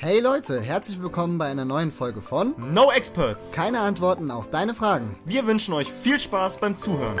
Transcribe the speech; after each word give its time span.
Hey 0.00 0.20
Leute, 0.20 0.60
herzlich 0.60 1.02
willkommen 1.02 1.38
bei 1.38 1.46
einer 1.46 1.64
neuen 1.64 1.90
Folge 1.90 2.22
von 2.22 2.54
No 2.72 2.92
Experts. 2.92 3.50
Keine 3.50 3.80
Antworten 3.80 4.30
auf 4.30 4.48
deine 4.48 4.72
Fragen. 4.72 5.18
Wir 5.24 5.44
wünschen 5.44 5.74
euch 5.74 5.92
viel 5.92 6.20
Spaß 6.20 6.58
beim 6.58 6.76
Zuhören. 6.76 7.16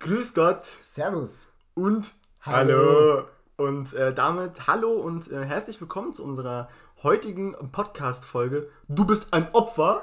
Grüß 0.00 0.34
Gott 0.34 0.64
Servus. 0.80 1.52
und 1.74 2.12
Hallo. 2.40 2.72
Hallo. 2.74 3.24
Und 3.56 3.94
äh, 3.94 4.12
damit 4.12 4.66
Hallo 4.66 4.90
und 4.94 5.30
äh, 5.30 5.44
herzlich 5.44 5.80
willkommen 5.80 6.12
zu 6.12 6.24
unserer 6.24 6.68
heutigen 7.04 7.54
Podcast-Folge. 7.70 8.68
Du 8.88 9.04
bist 9.04 9.32
ein 9.32 9.46
Opfer. 9.52 10.02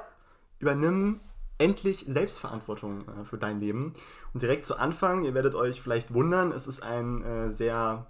Übernimm 0.59 1.19
endlich 1.57 2.05
Selbstverantwortung 2.07 2.99
äh, 2.99 3.25
für 3.25 3.37
dein 3.37 3.59
Leben. 3.59 3.93
Und 4.33 4.41
direkt 4.41 4.65
zu 4.65 4.77
Anfang, 4.77 5.23
ihr 5.23 5.33
werdet 5.33 5.55
euch 5.55 5.81
vielleicht 5.81 6.13
wundern, 6.13 6.51
es 6.51 6.67
ist 6.67 6.83
ein 6.83 7.23
äh, 7.23 7.51
sehr 7.51 8.07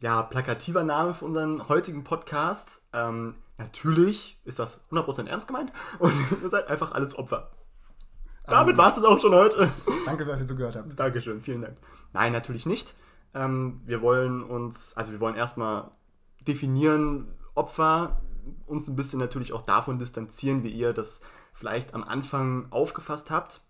ja, 0.00 0.22
plakativer 0.22 0.82
Name 0.82 1.14
für 1.14 1.24
unseren 1.24 1.68
heutigen 1.68 2.04
Podcast. 2.04 2.82
Ähm, 2.92 3.36
natürlich 3.58 4.40
ist 4.44 4.58
das 4.58 4.80
100% 4.90 5.26
ernst 5.28 5.46
gemeint 5.46 5.72
und 5.98 6.12
ihr 6.42 6.50
seid 6.50 6.68
einfach 6.68 6.92
alles 6.92 7.16
Opfer. 7.16 7.50
Damit 8.46 8.76
war 8.76 8.88
es 8.88 8.94
das 8.94 9.04
auch 9.04 9.20
schon 9.20 9.34
heute. 9.34 9.70
Danke, 10.06 10.24
dass 10.24 10.40
ihr 10.40 10.46
zugehört 10.46 10.74
habt. 10.74 10.98
Dankeschön, 10.98 11.40
vielen 11.40 11.62
Dank. 11.62 11.76
Nein, 12.12 12.32
natürlich 12.32 12.66
nicht. 12.66 12.96
Ähm, 13.32 13.80
wir 13.84 14.02
wollen 14.02 14.42
uns, 14.42 14.96
also 14.96 15.12
wir 15.12 15.20
wollen 15.20 15.36
erstmal 15.36 15.90
definieren, 16.48 17.28
Opfer, 17.54 18.20
uns 18.66 18.88
ein 18.88 18.96
bisschen 18.96 19.20
natürlich 19.20 19.52
auch 19.52 19.62
davon 19.62 19.98
distanzieren, 19.98 20.64
wie 20.64 20.70
ihr 20.70 20.92
das 20.92 21.20
vielleicht 21.52 21.94
am 21.94 22.04
Anfang 22.04 22.70
aufgefasst 22.70 23.30
habt. 23.30 23.62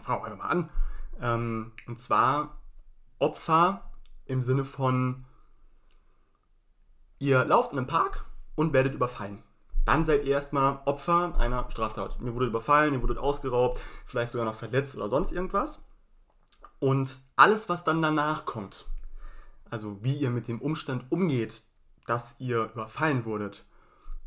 Fangen 0.00 0.22
wir 0.22 0.26
einfach 0.26 0.44
mal 0.44 0.50
an. 0.50 0.70
Ähm, 1.20 1.72
und 1.86 1.98
zwar 1.98 2.60
Opfer 3.18 3.90
im 4.26 4.42
Sinne 4.42 4.64
von, 4.64 5.24
ihr 7.18 7.44
lauft 7.44 7.72
in 7.72 7.78
einem 7.78 7.86
Park 7.86 8.24
und 8.54 8.72
werdet 8.72 8.94
überfallen. 8.94 9.42
Dann 9.84 10.04
seid 10.04 10.24
ihr 10.24 10.34
erstmal 10.34 10.80
Opfer 10.84 11.38
einer 11.38 11.70
Straftat. 11.70 12.18
Ihr 12.20 12.34
wurdet 12.34 12.48
überfallen, 12.48 12.92
ihr 12.92 13.02
wurdet 13.02 13.18
ausgeraubt, 13.18 13.80
vielleicht 14.04 14.32
sogar 14.32 14.44
noch 14.44 14.56
verletzt 14.56 14.96
oder 14.96 15.08
sonst 15.08 15.32
irgendwas. 15.32 15.80
Und 16.80 17.20
alles, 17.36 17.68
was 17.68 17.84
dann 17.84 18.02
danach 18.02 18.44
kommt, 18.44 18.86
also 19.70 20.02
wie 20.02 20.16
ihr 20.16 20.30
mit 20.30 20.48
dem 20.48 20.60
Umstand 20.60 21.10
umgeht, 21.10 21.64
dass 22.06 22.34
ihr 22.38 22.70
überfallen 22.74 23.24
wurdet, 23.24 23.64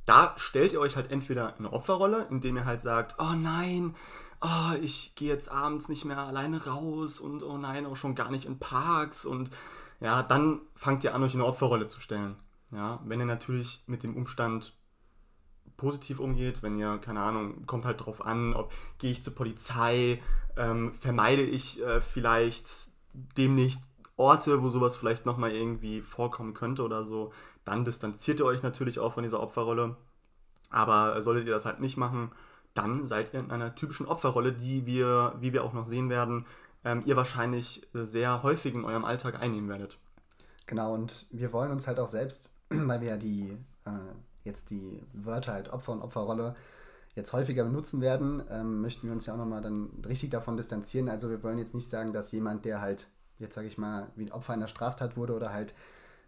da 0.06 0.34
stellt 0.38 0.74
ihr 0.74 0.80
euch 0.80 0.96
halt 0.96 1.12
entweder 1.12 1.50
in 1.58 1.66
eine 1.66 1.74
Opferrolle, 1.74 2.28
indem 2.30 2.58
ihr 2.58 2.66
halt 2.66 2.82
sagt, 2.82 3.16
oh 3.20 3.34
nein, 3.36 3.96
oh, 4.42 4.74
ich 4.82 5.16
gehe 5.16 5.30
jetzt 5.30 5.52
abends 5.52 5.90
nicht 5.90 6.06
mehr 6.06 6.20
alleine 6.20 6.66
raus 6.66 7.20
und 7.20 7.44
oh 7.44 7.58
nein, 7.58 7.86
auch 7.86 7.96
schon 7.96 8.16
gar 8.16 8.32
nicht 8.32 8.46
in 8.46 8.60
Parks 8.60 9.26
und 9.26 9.50
ja, 10.00 10.24
dann 10.24 10.62
fangt 10.76 11.04
ihr 11.04 11.14
an, 11.14 11.24
euch 11.24 11.34
in 11.34 11.42
eine 11.42 11.50
Opferrolle 11.50 11.88
zu 11.88 12.00
stellen. 12.00 12.36
Ja, 12.72 13.02
wenn 13.06 13.20
ihr 13.20 13.26
natürlich 13.26 13.84
mit 13.88 14.04
dem 14.04 14.16
Umstand 14.16 14.74
positiv 15.76 16.20
umgeht, 16.20 16.62
wenn 16.62 16.78
ihr, 16.78 16.98
keine 17.00 17.22
Ahnung, 17.22 17.66
kommt 17.66 17.86
halt 17.86 18.06
drauf 18.06 18.24
an, 18.24 18.54
ob 18.54 18.72
gehe 18.98 19.12
ich 19.12 19.24
zur 19.24 19.34
Polizei, 19.34 20.22
ähm, 20.58 20.94
vermeide 20.94 21.42
ich 21.42 21.82
äh, 21.82 22.02
vielleicht 22.02 22.88
demnächst 23.14 23.82
Orte, 24.18 24.62
wo 24.62 24.70
sowas 24.70 24.96
vielleicht 24.96 25.26
nochmal 25.26 25.52
irgendwie 25.52 26.02
vorkommen 26.02 26.54
könnte 26.54 26.84
oder 26.84 27.06
so, 27.06 27.32
dann 27.70 27.86
distanziert 27.86 28.40
ihr 28.40 28.46
euch 28.46 28.64
natürlich 28.64 28.98
auch 28.98 29.14
von 29.14 29.24
dieser 29.24 29.40
Opferrolle. 29.40 29.96
Aber 30.72 31.22
solltet 31.22 31.46
ihr 31.46 31.54
das 31.54 31.66
halt 31.66 31.80
nicht 31.80 31.98
machen, 31.98 32.32
dann 32.74 33.08
seid 33.08 33.34
ihr 33.34 33.40
in 33.40 33.52
einer 33.52 33.76
typischen 33.76 34.08
Opferrolle, 34.08 34.54
die 34.54 34.86
wir, 34.88 35.36
wie 35.40 35.54
wir 35.54 35.64
auch 35.64 35.74
noch 35.74 35.86
sehen 35.86 36.10
werden, 36.10 36.46
ähm, 36.84 37.04
ihr 37.06 37.16
wahrscheinlich 37.16 37.88
sehr 37.94 38.42
häufig 38.42 38.74
in 38.74 38.86
eurem 38.86 39.06
Alltag 39.06 39.40
einnehmen 39.40 39.70
werdet. 39.70 40.00
Genau, 40.66 40.94
und 40.94 41.28
wir 41.32 41.54
wollen 41.54 41.72
uns 41.72 41.88
halt 41.88 42.00
auch 42.00 42.08
selbst, 42.08 42.52
weil 42.70 43.02
wir 43.02 43.10
ja 43.10 43.18
die, 43.18 43.58
äh, 43.86 43.92
jetzt 44.44 44.72
die 44.72 45.04
Wörter 45.14 45.54
halt 45.54 45.70
Opfer 45.70 45.92
und 45.92 46.02
Opferrolle 46.02 46.56
jetzt 47.16 47.34
häufiger 47.34 47.64
benutzen 47.64 48.02
werden, 48.02 48.44
ähm, 48.50 48.82
möchten 48.82 49.08
wir 49.08 49.14
uns 49.14 49.28
ja 49.28 49.34
auch 49.34 49.38
nochmal 49.38 49.62
dann 49.62 49.90
richtig 50.08 50.32
davon 50.32 50.58
distanzieren. 50.58 51.10
Also 51.10 51.30
wir 51.30 51.44
wollen 51.44 51.60
jetzt 51.60 51.76
nicht 51.76 51.90
sagen, 51.90 52.14
dass 52.14 52.32
jemand, 52.32 52.66
der 52.66 52.82
halt, 52.82 53.08
jetzt 53.38 53.56
sage 53.56 53.68
ich 53.68 53.78
mal, 53.78 54.08
wie 54.16 54.26
ein 54.26 54.32
Opfer 54.32 54.54
einer 54.54 54.68
Straftat 54.68 55.18
wurde 55.18 55.36
oder 55.36 55.52
halt 55.52 55.76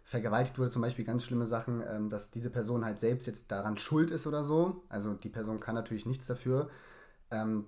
vergewaltigt 0.04 0.58
wurde, 0.58 0.70
zum 0.70 0.82
Beispiel 0.82 1.04
ganz 1.04 1.24
schlimme 1.24 1.46
Sachen, 1.46 1.82
ähm, 1.88 2.08
dass 2.08 2.30
diese 2.30 2.50
Person 2.50 2.84
halt 2.84 2.98
selbst 2.98 3.26
jetzt 3.26 3.50
daran 3.52 3.76
schuld 3.76 4.10
ist 4.10 4.26
oder 4.26 4.44
so. 4.44 4.82
Also 4.88 5.14
die 5.14 5.28
Person 5.28 5.60
kann 5.60 5.74
natürlich 5.74 6.06
nichts 6.06 6.26
dafür. 6.26 6.68
Ähm, 7.30 7.66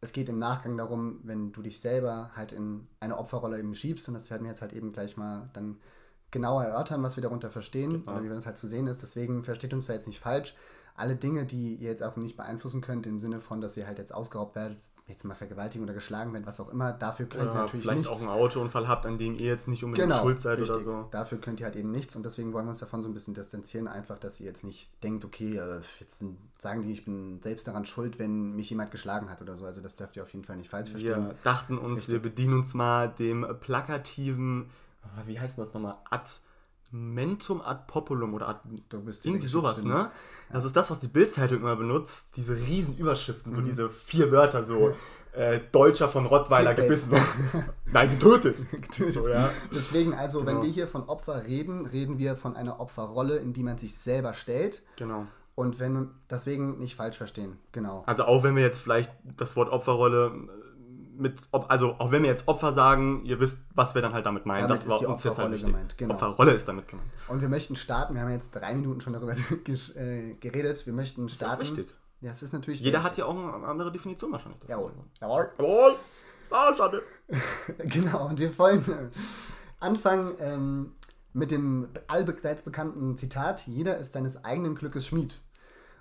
es 0.00 0.12
geht 0.12 0.28
im 0.28 0.38
Nachgang 0.38 0.76
darum, 0.76 1.20
wenn 1.24 1.52
du 1.52 1.62
dich 1.62 1.80
selber 1.80 2.30
halt 2.36 2.52
in 2.52 2.86
eine 3.00 3.18
Opferrolle 3.18 3.58
eben 3.58 3.74
schiebst, 3.74 4.06
und 4.08 4.14
das 4.14 4.30
werden 4.30 4.44
wir 4.44 4.50
jetzt 4.50 4.62
halt 4.62 4.72
eben 4.72 4.92
gleich 4.92 5.16
mal 5.16 5.50
dann 5.54 5.78
genauer 6.30 6.64
erörtern, 6.64 7.02
was 7.02 7.16
wir 7.16 7.22
darunter 7.22 7.50
verstehen 7.50 8.02
Genau. 8.02 8.12
oder 8.12 8.22
wie 8.22 8.28
das 8.28 8.46
halt 8.46 8.58
zu 8.58 8.66
sehen 8.66 8.86
ist. 8.86 9.02
Deswegen 9.02 9.44
versteht 9.44 9.72
uns 9.72 9.86
da 9.86 9.94
jetzt 9.94 10.06
nicht 10.06 10.20
falsch. 10.20 10.54
Alle 10.94 11.16
Dinge, 11.16 11.46
die 11.46 11.76
ihr 11.76 11.88
jetzt 11.88 12.02
auch 12.02 12.16
nicht 12.16 12.36
beeinflussen 12.36 12.80
könnt, 12.80 13.06
im 13.06 13.18
Sinne 13.18 13.40
von, 13.40 13.60
dass 13.60 13.76
ihr 13.76 13.86
halt 13.86 13.98
jetzt 13.98 14.12
ausgeraubt 14.14 14.54
werdet, 14.56 14.78
jetzt 15.08 15.24
mal 15.24 15.34
vergewaltigt 15.34 15.82
oder 15.82 15.94
geschlagen 15.94 16.32
werdet, 16.32 16.46
was 16.46 16.60
auch 16.60 16.68
immer, 16.70 16.92
dafür 16.92 17.26
könnt 17.26 17.44
ihr 17.44 17.50
Oder 17.50 17.60
natürlich 17.62 17.84
vielleicht 17.84 18.00
nichts. 18.04 18.12
auch 18.12 18.20
einen 18.20 18.28
Autounfall 18.40 18.86
habt, 18.88 19.06
an 19.06 19.16
dem 19.16 19.34
ihr 19.34 19.46
jetzt 19.46 19.66
nicht 19.66 19.82
unbedingt 19.82 20.08
Genau, 20.10 20.22
schuld 20.22 20.38
seid 20.38 20.58
richtig. 20.60 20.70
oder 20.76 20.80
so. 20.84 21.08
Dafür 21.10 21.38
könnt 21.38 21.60
ihr 21.60 21.66
halt 21.66 21.76
eben 21.76 21.90
nichts 21.90 22.14
und 22.14 22.24
deswegen 22.24 22.52
wollen 22.52 22.66
wir 22.66 22.70
uns 22.70 22.80
davon 22.80 23.02
so 23.02 23.08
ein 23.08 23.14
bisschen 23.14 23.32
distanzieren, 23.34 23.88
einfach, 23.88 24.18
dass 24.18 24.38
ihr 24.38 24.46
jetzt 24.46 24.64
nicht 24.64 24.88
denkt, 25.02 25.24
okay, 25.24 25.56
äh, 25.56 25.80
jetzt 25.98 26.22
sagen 26.58 26.82
die, 26.82 26.92
ich 26.92 27.04
bin 27.06 27.40
selbst 27.42 27.66
daran 27.66 27.86
schuld, 27.86 28.18
wenn 28.18 28.54
mich 28.54 28.68
jemand 28.68 28.90
geschlagen 28.90 29.30
hat 29.30 29.40
oder 29.40 29.56
so. 29.56 29.64
Also 29.64 29.80
das 29.80 29.96
dürft 29.96 30.16
ihr 30.16 30.22
auf 30.22 30.32
jeden 30.32 30.44
Fall 30.44 30.56
nicht 30.56 30.70
falsch 30.70 30.90
verstehen. 30.90 31.26
Wir 31.28 31.34
dachten 31.42 31.78
uns, 31.78 32.00
Richtig. 32.00 32.12
wir 32.14 32.22
bedienen 32.22 32.54
uns 32.54 32.74
mal 32.74 33.08
dem 33.08 33.46
plakativen, 33.60 34.70
wie 35.26 35.40
heißt 35.40 35.58
das 35.58 35.72
nochmal? 35.72 35.96
Ad 36.10 36.28
mentum 36.90 37.60
ad 37.60 37.84
populum 37.86 38.34
oder 38.34 38.48
ad, 38.48 38.60
irgendwie 39.24 39.46
sowas, 39.46 39.84
ne? 39.84 40.10
Das 40.50 40.64
ist 40.64 40.74
das, 40.74 40.90
was 40.90 41.00
die 41.00 41.08
Bildzeitung 41.08 41.58
immer 41.58 41.76
benutzt, 41.76 42.28
diese 42.36 42.56
riesen 42.56 42.96
Überschriften, 42.96 43.52
Mhm. 43.52 43.56
so 43.56 43.62
diese 43.62 43.90
vier 43.90 44.32
Wörter, 44.32 44.64
so 44.64 44.92
äh, 45.32 45.60
Deutscher 45.70 46.08
von 46.08 46.24
Rottweiler 46.24 46.74
gebissen. 46.74 47.12
Nein, 47.92 48.10
getötet. 48.18 48.64
Getötet. 48.72 49.12
So, 49.14 49.28
ja. 49.28 49.50
Deswegen, 49.70 50.14
also, 50.14 50.40
wenn 50.46 50.54
Genau. 50.56 50.62
wir 50.62 50.70
hier 50.70 50.88
von 50.88 51.04
Opfer 51.04 51.44
reden, 51.44 51.84
reden 51.84 52.18
wir 52.18 52.34
von 52.36 52.56
einer 52.56 52.80
Opferrolle, 52.80 53.36
in 53.36 53.52
die 53.52 53.62
man 53.62 53.76
sich 53.76 53.94
selber 53.94 54.32
stellt. 54.32 54.82
Genau. 54.96 55.26
Und 55.54 55.80
wenn, 55.80 56.10
deswegen 56.30 56.78
nicht 56.78 56.94
falsch 56.94 57.16
verstehen. 57.18 57.58
Genau. 57.72 58.04
Also 58.06 58.24
auch 58.24 58.44
wenn 58.44 58.54
wir 58.56 58.62
jetzt 58.62 58.80
vielleicht 58.80 59.12
das 59.36 59.56
Wort 59.56 59.70
Opferrolle 59.70 60.32
mit, 61.18 61.40
also 61.52 61.94
auch 61.98 62.10
wenn 62.12 62.22
wir 62.22 62.30
jetzt 62.30 62.48
Opfer 62.48 62.72
sagen, 62.72 63.24
ihr 63.24 63.40
wisst, 63.40 63.58
was 63.74 63.94
wir 63.94 64.02
dann 64.02 64.12
halt 64.12 64.26
damit 64.26 64.46
meinen. 64.46 64.68
Damit 64.68 64.82
das 64.82 64.88
war 64.88 65.00
ist 65.00 65.06
uns 65.06 65.24
jetzt 65.24 65.24
halt 65.24 65.32
Opferrolle 65.32 65.54
wichtig. 65.54 65.72
gemeint, 65.72 65.98
genau. 65.98 66.14
Opferrolle 66.14 66.52
ist 66.52 66.68
damit 66.68 66.88
gemeint. 66.88 67.08
Und 67.28 67.40
wir 67.40 67.48
möchten 67.48 67.76
starten. 67.76 68.14
Wir 68.14 68.22
haben 68.22 68.30
jetzt 68.30 68.52
drei 68.52 68.74
Minuten 68.74 69.00
schon 69.00 69.12
darüber 69.12 69.32
äh, 69.96 70.34
geredet. 70.34 70.86
Wir 70.86 70.92
möchten 70.92 71.26
Ist 71.26 71.34
auch 71.42 71.46
starten. 71.48 71.62
wichtig. 71.62 71.88
Ja, 72.20 72.32
es 72.32 72.42
ist 72.42 72.52
natürlich. 72.52 72.80
Jeder 72.80 73.02
hat 73.02 73.16
ja 73.16 73.26
auch 73.26 73.36
eine 73.36 73.66
andere 73.66 73.92
Definition 73.92 74.32
wahrscheinlich. 74.32 74.60
Jawohl. 74.68 74.92
Jawohl. 75.20 75.50
Jawohl. 75.58 75.94
Ah, 76.50 76.74
schade. 76.74 77.02
Genau, 77.78 78.26
und 78.26 78.38
wir 78.40 78.56
wollen 78.58 78.80
äh, 78.88 79.08
anfangen 79.80 80.32
ähm, 80.40 80.92
mit 81.32 81.50
dem 81.50 81.88
allseits 82.08 82.62
bekannten 82.62 83.16
Zitat: 83.16 83.66
Jeder 83.66 83.98
ist 83.98 84.12
seines 84.14 84.44
eigenen 84.44 84.74
Glückes 84.74 85.06
Schmied. 85.06 85.40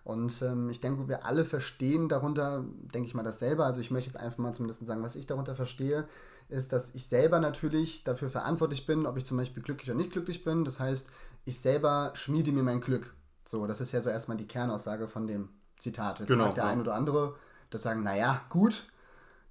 Und 0.08 0.42
ähm, 0.42 0.70
ich 0.70 0.80
denke, 0.80 1.10
wir 1.10 1.26
alle 1.26 1.44
verstehen 1.44 2.08
darunter, 2.08 2.64
denke 2.94 3.10
ich 3.10 3.14
mal, 3.14 3.24
das 3.24 3.40
selber. 3.40 3.66
Also 3.66 3.82
ich 3.82 3.92
möchte 3.92 4.10
jetzt 4.10 4.16
einfach 4.16 4.38
mal 4.38 4.54
zumindest 4.54 4.86
sagen, 4.86 5.04
was 5.04 5.18
ich 5.18 5.28
darunter 5.28 5.54
verstehe, 5.54 6.08
ist, 6.48 6.72
dass 6.72 6.96
ich 6.96 7.10
selber 7.10 7.42
natürlich 7.42 8.06
dafür 8.06 8.30
verantwortlich 8.30 8.86
bin, 8.86 9.06
ob 9.06 9.18
ich 9.18 9.26
zum 9.26 9.36
Beispiel 9.36 9.62
glücklich 9.62 9.90
oder 9.90 9.98
nicht 9.98 10.14
glücklich 10.14 10.46
bin. 10.46 10.64
Das 10.64 10.80
heißt, 10.80 11.10
ich 11.44 11.60
selber 11.60 12.12
schmiede 12.14 12.54
mir 12.54 12.64
mein 12.64 12.80
Glück. 12.80 13.14
So, 13.44 13.68
das 13.68 13.82
ist 13.82 13.92
ja 13.92 14.00
so 14.00 14.10
erstmal 14.10 14.38
die 14.38 14.48
Kernaussage 14.48 15.10
von 15.10 15.28
dem 15.28 15.50
Zitat. 15.78 16.22
Jetzt 16.22 16.30
Genau, 16.30 16.46
mag 16.46 16.56
der 16.56 16.64
ja. 16.64 16.70
ein 16.70 16.80
oder 16.80 16.96
andere 16.96 17.36
das 17.70 17.82
sagen, 17.82 18.02
naja, 18.02 18.46
gut, 18.48 18.88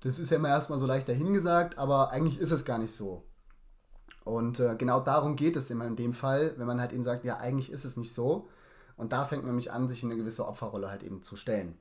das 0.00 0.19
ist 0.19 0.31
ja 0.31 0.39
immer 0.39 0.49
erstmal 0.49 0.78
so 0.78 0.87
leicht 0.87 1.06
dahingesagt, 1.06 1.77
aber 1.77 2.12
eigentlich 2.12 2.41
ist 2.41 2.50
es 2.50 2.65
gar 2.65 2.78
nicht 2.78 2.95
so. 2.95 3.25
Und 4.25 4.59
äh, 4.59 4.75
genau 4.77 5.01
darum 5.01 5.36
geht 5.36 5.54
es 5.57 5.69
immer 5.69 5.86
in 5.86 5.97
dem 5.97 6.15
Fall, 6.15 6.54
wenn 6.57 6.66
man 6.66 6.80
halt 6.80 6.95
eben 6.95 7.04
sagt, 7.04 7.25
ja, 7.25 7.36
eigentlich 7.36 7.71
ist 7.71 7.84
es 7.84 7.98
nicht 7.98 8.15
so. 8.15 8.48
Und 8.97 9.13
da 9.13 9.25
fängt 9.25 9.43
man 9.43 9.53
nämlich 9.53 9.72
an, 9.72 9.89
sich 9.89 10.03
in 10.03 10.10
eine 10.10 10.19
gewisse 10.19 10.47
Opferrolle 10.47 10.91
halt 10.91 11.03
eben 11.03 11.22
zu 11.22 11.37
stellen. 11.37 11.77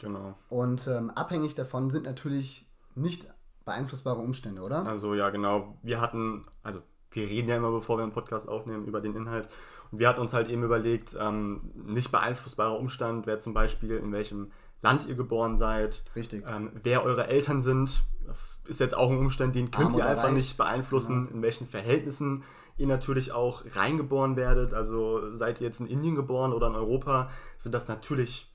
Genau. 0.00 0.34
Und 0.48 0.86
ähm, 0.88 1.10
abhängig 1.10 1.54
davon 1.54 1.90
sind 1.90 2.04
natürlich 2.04 2.66
nicht 2.94 3.26
beeinflussbare 3.64 4.20
Umstände, 4.20 4.62
oder? 4.62 4.86
Also 4.86 5.14
ja, 5.14 5.30
genau. 5.30 5.76
Wir 5.82 6.00
hatten, 6.00 6.46
also 6.62 6.80
wir 7.10 7.28
reden 7.28 7.48
ja 7.48 7.56
immer, 7.56 7.70
bevor 7.70 7.98
wir 7.98 8.02
einen 8.02 8.12
Podcast 8.12 8.48
aufnehmen, 8.48 8.86
über 8.86 9.00
den 9.00 9.14
Inhalt. 9.14 9.48
Und 9.90 9.98
wir 9.98 10.08
hatten 10.08 10.20
uns 10.20 10.34
halt 10.34 10.50
eben 10.50 10.62
überlegt, 10.62 11.16
ähm, 11.18 11.70
nicht 11.74 12.10
beeinflussbarer 12.10 12.78
Umstand 12.78 13.26
wäre 13.26 13.38
zum 13.38 13.54
Beispiel, 13.54 13.96
in 13.96 14.12
welchem 14.12 14.52
Land 14.80 15.06
ihr 15.06 15.14
geboren 15.14 15.56
seid, 15.56 16.02
Richtig. 16.14 16.44
ähm, 16.46 16.70
wer 16.82 17.02
eure 17.02 17.26
Eltern 17.26 17.62
sind. 17.62 18.04
Das 18.26 18.62
ist 18.66 18.80
jetzt 18.80 18.94
auch 18.94 19.10
ein 19.10 19.18
Umstand, 19.18 19.54
den 19.54 19.70
könnt 19.70 19.96
ihr 19.96 20.06
einfach 20.06 20.24
reich. 20.24 20.34
nicht 20.34 20.56
beeinflussen, 20.56 21.28
in 21.32 21.42
welchen 21.42 21.66
Verhältnissen 21.66 22.44
ihr 22.76 22.86
natürlich 22.86 23.32
auch 23.32 23.64
reingeboren 23.74 24.36
werdet. 24.36 24.74
Also 24.74 25.34
seid 25.34 25.60
ihr 25.60 25.66
jetzt 25.66 25.80
in 25.80 25.86
Indien 25.86 26.14
geboren 26.14 26.52
oder 26.52 26.68
in 26.68 26.74
Europa, 26.74 27.30
sind 27.56 27.72
das 27.72 27.88
natürlich 27.88 28.52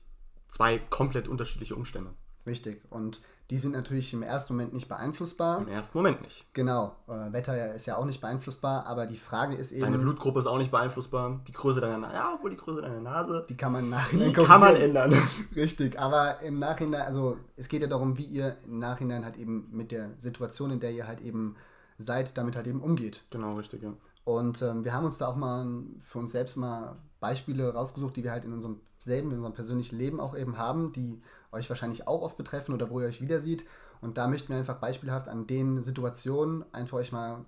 zwei 0.48 0.78
komplett 0.78 1.28
unterschiedliche 1.28 1.74
Umstände. 1.74 2.10
Richtig. 2.46 2.82
Und 2.90 3.20
die 3.50 3.58
sind 3.58 3.72
natürlich 3.72 4.12
im 4.14 4.22
ersten 4.22 4.54
Moment 4.54 4.72
nicht 4.72 4.88
beeinflussbar. 4.88 5.60
Im 5.62 5.68
ersten 5.68 5.98
Moment 5.98 6.22
nicht. 6.22 6.46
Genau. 6.54 6.96
Äh, 7.08 7.32
Wetter 7.32 7.74
ist 7.74 7.86
ja 7.86 7.96
auch 7.96 8.04
nicht 8.04 8.20
beeinflussbar, 8.20 8.86
aber 8.86 9.06
die 9.06 9.16
Frage 9.16 9.54
ist 9.56 9.72
eben. 9.72 9.82
Deine 9.82 9.98
Blutgruppe 9.98 10.40
ist 10.40 10.46
auch 10.46 10.58
nicht 10.58 10.70
beeinflussbar. 10.70 11.40
Die 11.46 11.52
Größe 11.52 11.80
deiner 11.80 11.98
Nase, 11.98 12.14
ja, 12.14 12.34
obwohl 12.34 12.50
die 12.50 12.56
Größe 12.56 12.80
deiner 12.80 13.00
Nase. 13.00 13.46
Die 13.48 13.56
kann 13.56 13.72
man 13.72 13.84
Die 13.84 13.90
nachhinein 13.90 14.32
kann 14.32 14.60
man 14.60 14.76
ändern. 14.76 15.12
Richtig, 15.56 15.98
aber 15.98 16.40
im 16.40 16.58
Nachhinein, 16.58 17.02
also 17.02 17.36
es 17.56 17.68
geht 17.68 17.82
ja 17.82 17.86
darum, 17.86 18.16
wie 18.16 18.24
ihr 18.24 18.56
im 18.64 18.78
Nachhinein 18.78 19.24
halt 19.24 19.36
eben 19.36 19.68
mit 19.72 19.92
der 19.92 20.10
Situation, 20.18 20.70
in 20.70 20.80
der 20.80 20.92
ihr 20.92 21.06
halt 21.06 21.20
eben 21.20 21.56
seid, 21.98 22.36
damit 22.38 22.56
halt 22.56 22.66
eben 22.66 22.80
umgeht. 22.80 23.24
Genau, 23.30 23.56
richtig, 23.56 23.82
ja. 23.82 23.92
Und 24.24 24.62
ähm, 24.62 24.84
wir 24.84 24.94
haben 24.94 25.04
uns 25.04 25.18
da 25.18 25.28
auch 25.28 25.36
mal 25.36 25.66
für 26.02 26.18
uns 26.18 26.32
selbst 26.32 26.56
mal 26.56 26.96
Beispiele 27.20 27.72
rausgesucht, 27.72 28.16
die 28.16 28.24
wir 28.24 28.32
halt 28.32 28.44
in 28.44 28.52
unserem 28.52 28.80
selben, 28.98 29.30
in 29.30 29.36
unserem 29.36 29.54
persönlichen 29.54 29.98
Leben 29.98 30.18
auch 30.18 30.34
eben 30.36 30.56
haben, 30.56 30.92
die 30.92 31.20
euch 31.54 31.68
wahrscheinlich 31.68 32.06
auch 32.06 32.22
oft 32.22 32.36
betreffen 32.36 32.74
oder 32.74 32.90
wo 32.90 33.00
ihr 33.00 33.06
euch 33.06 33.20
wieder 33.20 33.40
seht. 33.40 33.64
Und 34.00 34.18
da 34.18 34.28
möchten 34.28 34.50
wir 34.50 34.56
einfach 34.56 34.76
beispielhaft 34.76 35.28
an 35.28 35.46
den 35.46 35.82
Situationen 35.82 36.64
einfach 36.72 36.98
euch 36.98 37.12
mal 37.12 37.44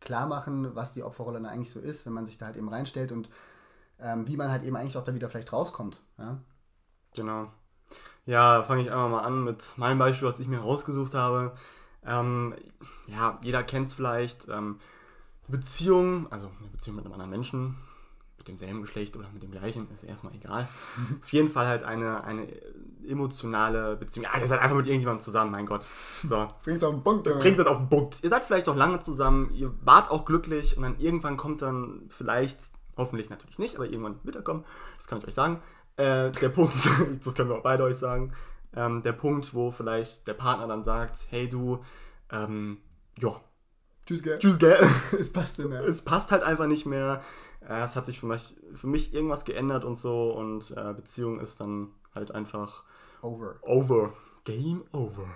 klar 0.00 0.26
machen, 0.26 0.74
was 0.74 0.92
die 0.92 1.02
Opferrolle 1.02 1.40
dann 1.40 1.50
eigentlich 1.50 1.72
so 1.72 1.80
ist, 1.80 2.06
wenn 2.06 2.12
man 2.12 2.26
sich 2.26 2.38
da 2.38 2.46
halt 2.46 2.56
eben 2.56 2.68
reinstellt 2.68 3.10
und 3.10 3.30
ähm, 3.98 4.28
wie 4.28 4.36
man 4.36 4.50
halt 4.50 4.62
eben 4.62 4.76
eigentlich 4.76 4.96
auch 4.96 5.04
da 5.04 5.14
wieder 5.14 5.28
vielleicht 5.28 5.52
rauskommt. 5.52 6.00
Ja? 6.18 6.38
Genau. 7.14 7.50
Ja, 8.26 8.62
fange 8.62 8.82
ich 8.82 8.92
einfach 8.92 9.08
mal 9.08 9.22
an 9.22 9.42
mit 9.42 9.76
meinem 9.76 9.98
Beispiel, 9.98 10.28
was 10.28 10.38
ich 10.38 10.46
mir 10.46 10.60
rausgesucht 10.60 11.14
habe. 11.14 11.56
Ähm, 12.04 12.54
ja, 13.06 13.38
jeder 13.42 13.62
kennt 13.62 13.86
es 13.86 13.94
vielleicht. 13.94 14.48
Ähm, 14.48 14.78
Beziehung, 15.48 16.30
also 16.30 16.50
eine 16.60 16.68
Beziehung 16.68 16.96
mit 16.96 17.06
einem 17.06 17.14
anderen 17.14 17.30
Menschen, 17.30 17.76
mit 18.48 18.60
demselben 18.60 18.82
Geschlecht 18.82 19.16
oder 19.16 19.28
mit 19.32 19.42
dem 19.42 19.50
gleichen, 19.50 19.88
ist 19.92 20.04
erstmal 20.04 20.34
egal. 20.34 20.68
Auf 21.22 21.32
jeden 21.32 21.50
Fall 21.50 21.66
halt 21.66 21.82
eine, 21.82 22.24
eine 22.24 22.48
emotionale 23.06 23.96
Beziehung. 23.96 24.24
Ja, 24.24 24.40
ihr 24.40 24.46
seid 24.46 24.60
einfach 24.60 24.76
mit 24.76 24.86
irgendjemandem 24.86 25.22
zusammen, 25.22 25.50
mein 25.50 25.66
Gott. 25.66 25.86
So. 26.24 26.48
Bringt's 26.64 26.84
auf 26.84 26.94
den 26.94 27.02
Punkt. 27.02 27.24
Bringt 27.24 27.58
das 27.58 27.66
auf 27.66 27.78
den 27.78 27.88
Punkt. 27.88 28.22
Ihr 28.22 28.30
seid 28.30 28.44
vielleicht 28.44 28.68
auch 28.68 28.76
lange 28.76 29.00
zusammen, 29.00 29.50
ihr 29.54 29.72
wart 29.82 30.10
auch 30.10 30.24
glücklich 30.24 30.76
und 30.76 30.82
dann 30.82 30.98
irgendwann 30.98 31.36
kommt 31.36 31.62
dann 31.62 32.02
vielleicht, 32.08 32.58
hoffentlich 32.96 33.30
natürlich 33.30 33.58
nicht, 33.58 33.76
aber 33.76 33.86
irgendwann 33.86 34.18
wird 34.24 34.36
er 34.36 34.42
kommen, 34.42 34.64
das 34.96 35.06
kann 35.06 35.18
ich 35.18 35.28
euch 35.28 35.34
sagen, 35.34 35.62
äh, 35.96 36.30
der 36.30 36.48
Punkt, 36.54 36.74
das 37.24 37.34
können 37.34 37.48
wir 37.48 37.56
auch 37.56 37.62
beide 37.62 37.84
euch 37.84 37.96
sagen, 37.96 38.32
ähm, 38.74 39.02
der 39.02 39.12
Punkt, 39.12 39.54
wo 39.54 39.70
vielleicht 39.70 40.26
der 40.28 40.34
Partner 40.34 40.66
dann 40.66 40.82
sagt, 40.82 41.26
hey 41.30 41.48
du, 41.48 41.82
ähm, 42.30 42.78
ja, 43.18 43.40
Tschüss, 44.08 44.22
gell? 44.22 44.38
tschüss, 44.38 44.58
gell? 44.58 44.78
Es 45.18 45.30
passt 45.30 45.58
nicht 45.58 45.68
mehr. 45.68 45.82
es 45.82 46.00
passt 46.00 46.30
halt 46.30 46.42
einfach 46.42 46.66
nicht 46.66 46.86
mehr. 46.86 47.22
Äh, 47.68 47.82
es 47.82 47.96
hat 47.96 48.06
sich 48.06 48.18
für 48.18 48.26
mich, 48.26 48.56
für 48.74 48.86
mich 48.86 49.12
irgendwas 49.14 49.44
geändert 49.44 49.84
und 49.84 49.96
so 49.98 50.30
und 50.30 50.70
äh, 50.76 50.94
Beziehung 50.94 51.40
ist 51.40 51.60
dann 51.60 51.88
halt 52.14 52.32
einfach 52.34 52.84
Over. 53.22 53.56
over. 53.62 54.12
Game 54.44 54.84
over. 54.92 55.26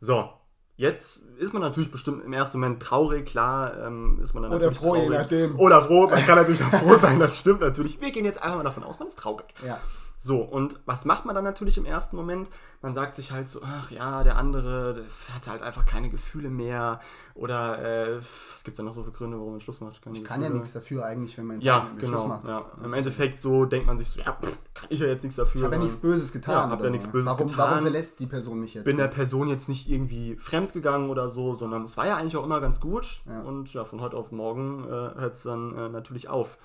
So, 0.00 0.30
jetzt 0.76 1.18
ist 1.38 1.52
man 1.52 1.62
natürlich 1.62 1.92
bestimmt 1.92 2.24
im 2.24 2.32
ersten 2.32 2.58
Moment 2.58 2.82
traurig, 2.82 3.26
klar, 3.26 3.86
ähm, 3.86 4.18
ist 4.22 4.34
man 4.34 4.42
dann 4.42 4.52
Oder 4.52 4.66
natürlich 4.66 4.78
froh, 4.78 4.96
je 4.96 5.02
traurig. 5.02 5.18
nachdem. 5.18 5.60
Oder 5.60 5.82
froh, 5.82 6.08
man 6.08 6.26
kann 6.26 6.36
natürlich 6.36 6.62
auch 6.64 6.70
froh 6.70 6.96
sein, 6.96 7.20
das 7.20 7.38
stimmt 7.38 7.60
natürlich. 7.60 8.00
Wir 8.00 8.10
gehen 8.10 8.24
jetzt 8.24 8.42
einfach 8.42 8.56
mal 8.56 8.64
davon 8.64 8.82
aus, 8.82 8.98
man 8.98 9.08
ist 9.08 9.18
traurig. 9.18 9.46
Ja. 9.64 9.80
So, 10.24 10.40
und 10.40 10.78
was 10.86 11.04
macht 11.04 11.24
man 11.24 11.34
dann 11.34 11.42
natürlich 11.42 11.78
im 11.78 11.84
ersten 11.84 12.14
Moment? 12.14 12.48
Man 12.80 12.94
sagt 12.94 13.16
sich 13.16 13.32
halt 13.32 13.48
so, 13.48 13.60
ach 13.64 13.90
ja, 13.90 14.22
der 14.22 14.36
andere 14.36 14.94
der 14.94 15.34
hat 15.34 15.48
halt 15.48 15.62
einfach 15.62 15.84
keine 15.84 16.10
Gefühle 16.10 16.48
mehr. 16.48 17.00
Oder 17.34 17.80
äh, 17.82 18.20
was 18.52 18.62
gibt 18.62 18.74
es 18.74 18.76
da 18.76 18.84
noch 18.84 18.94
so 18.94 19.02
für 19.02 19.10
Gründe, 19.10 19.36
warum 19.36 19.50
man 19.50 19.60
Schluss 19.60 19.80
macht? 19.80 20.00
Keine 20.00 20.16
Ich 20.16 20.24
kann 20.24 20.36
ja 20.40 20.46
Gefühle. 20.46 20.60
nichts 20.60 20.74
dafür 20.74 21.04
eigentlich, 21.06 21.36
wenn 21.38 21.46
mein 21.46 21.60
Ja, 21.60 21.88
genau. 21.98 22.18
Schluss 22.18 22.28
macht. 22.28 22.46
Ja. 22.46 22.70
Im 22.84 22.92
Endeffekt 22.92 23.40
so 23.40 23.64
denkt 23.64 23.88
man 23.88 23.98
sich 23.98 24.10
so, 24.10 24.20
ja, 24.20 24.30
pff, 24.40 24.56
kann 24.74 24.86
ich 24.90 25.00
ja 25.00 25.08
jetzt 25.08 25.24
nichts 25.24 25.34
dafür. 25.34 25.60
Ich 25.60 25.64
habe 25.64 25.74
ja 25.74 25.82
nichts 25.82 25.96
Böses 25.96 26.32
getan. 26.32 26.54
Ja, 26.54 26.70
hab 26.70 26.78
oder 26.78 26.84
ja 26.84 26.92
nichts 26.92 27.08
Böses 27.08 27.26
warum, 27.26 27.46
getan. 27.48 27.58
Warum 27.70 27.82
verlässt 27.82 28.20
die 28.20 28.26
Person 28.26 28.60
mich 28.60 28.74
jetzt? 28.74 28.84
bin 28.84 28.98
der 28.98 29.08
Person 29.08 29.48
jetzt 29.48 29.68
nicht 29.68 29.90
irgendwie 29.90 30.36
fremd 30.36 30.72
gegangen 30.72 31.10
oder 31.10 31.28
so, 31.30 31.56
sondern 31.56 31.82
es 31.82 31.96
war 31.96 32.06
ja 32.06 32.16
eigentlich 32.16 32.36
auch 32.36 32.44
immer 32.44 32.60
ganz 32.60 32.78
gut. 32.78 33.22
Ja. 33.26 33.40
Und 33.40 33.74
ja, 33.74 33.84
von 33.84 34.00
heute 34.00 34.16
auf 34.16 34.30
morgen 34.30 34.84
äh, 34.84 34.88
hört 34.88 35.34
es 35.34 35.42
dann 35.42 35.76
äh, 35.76 35.88
natürlich 35.88 36.28
auf. 36.28 36.58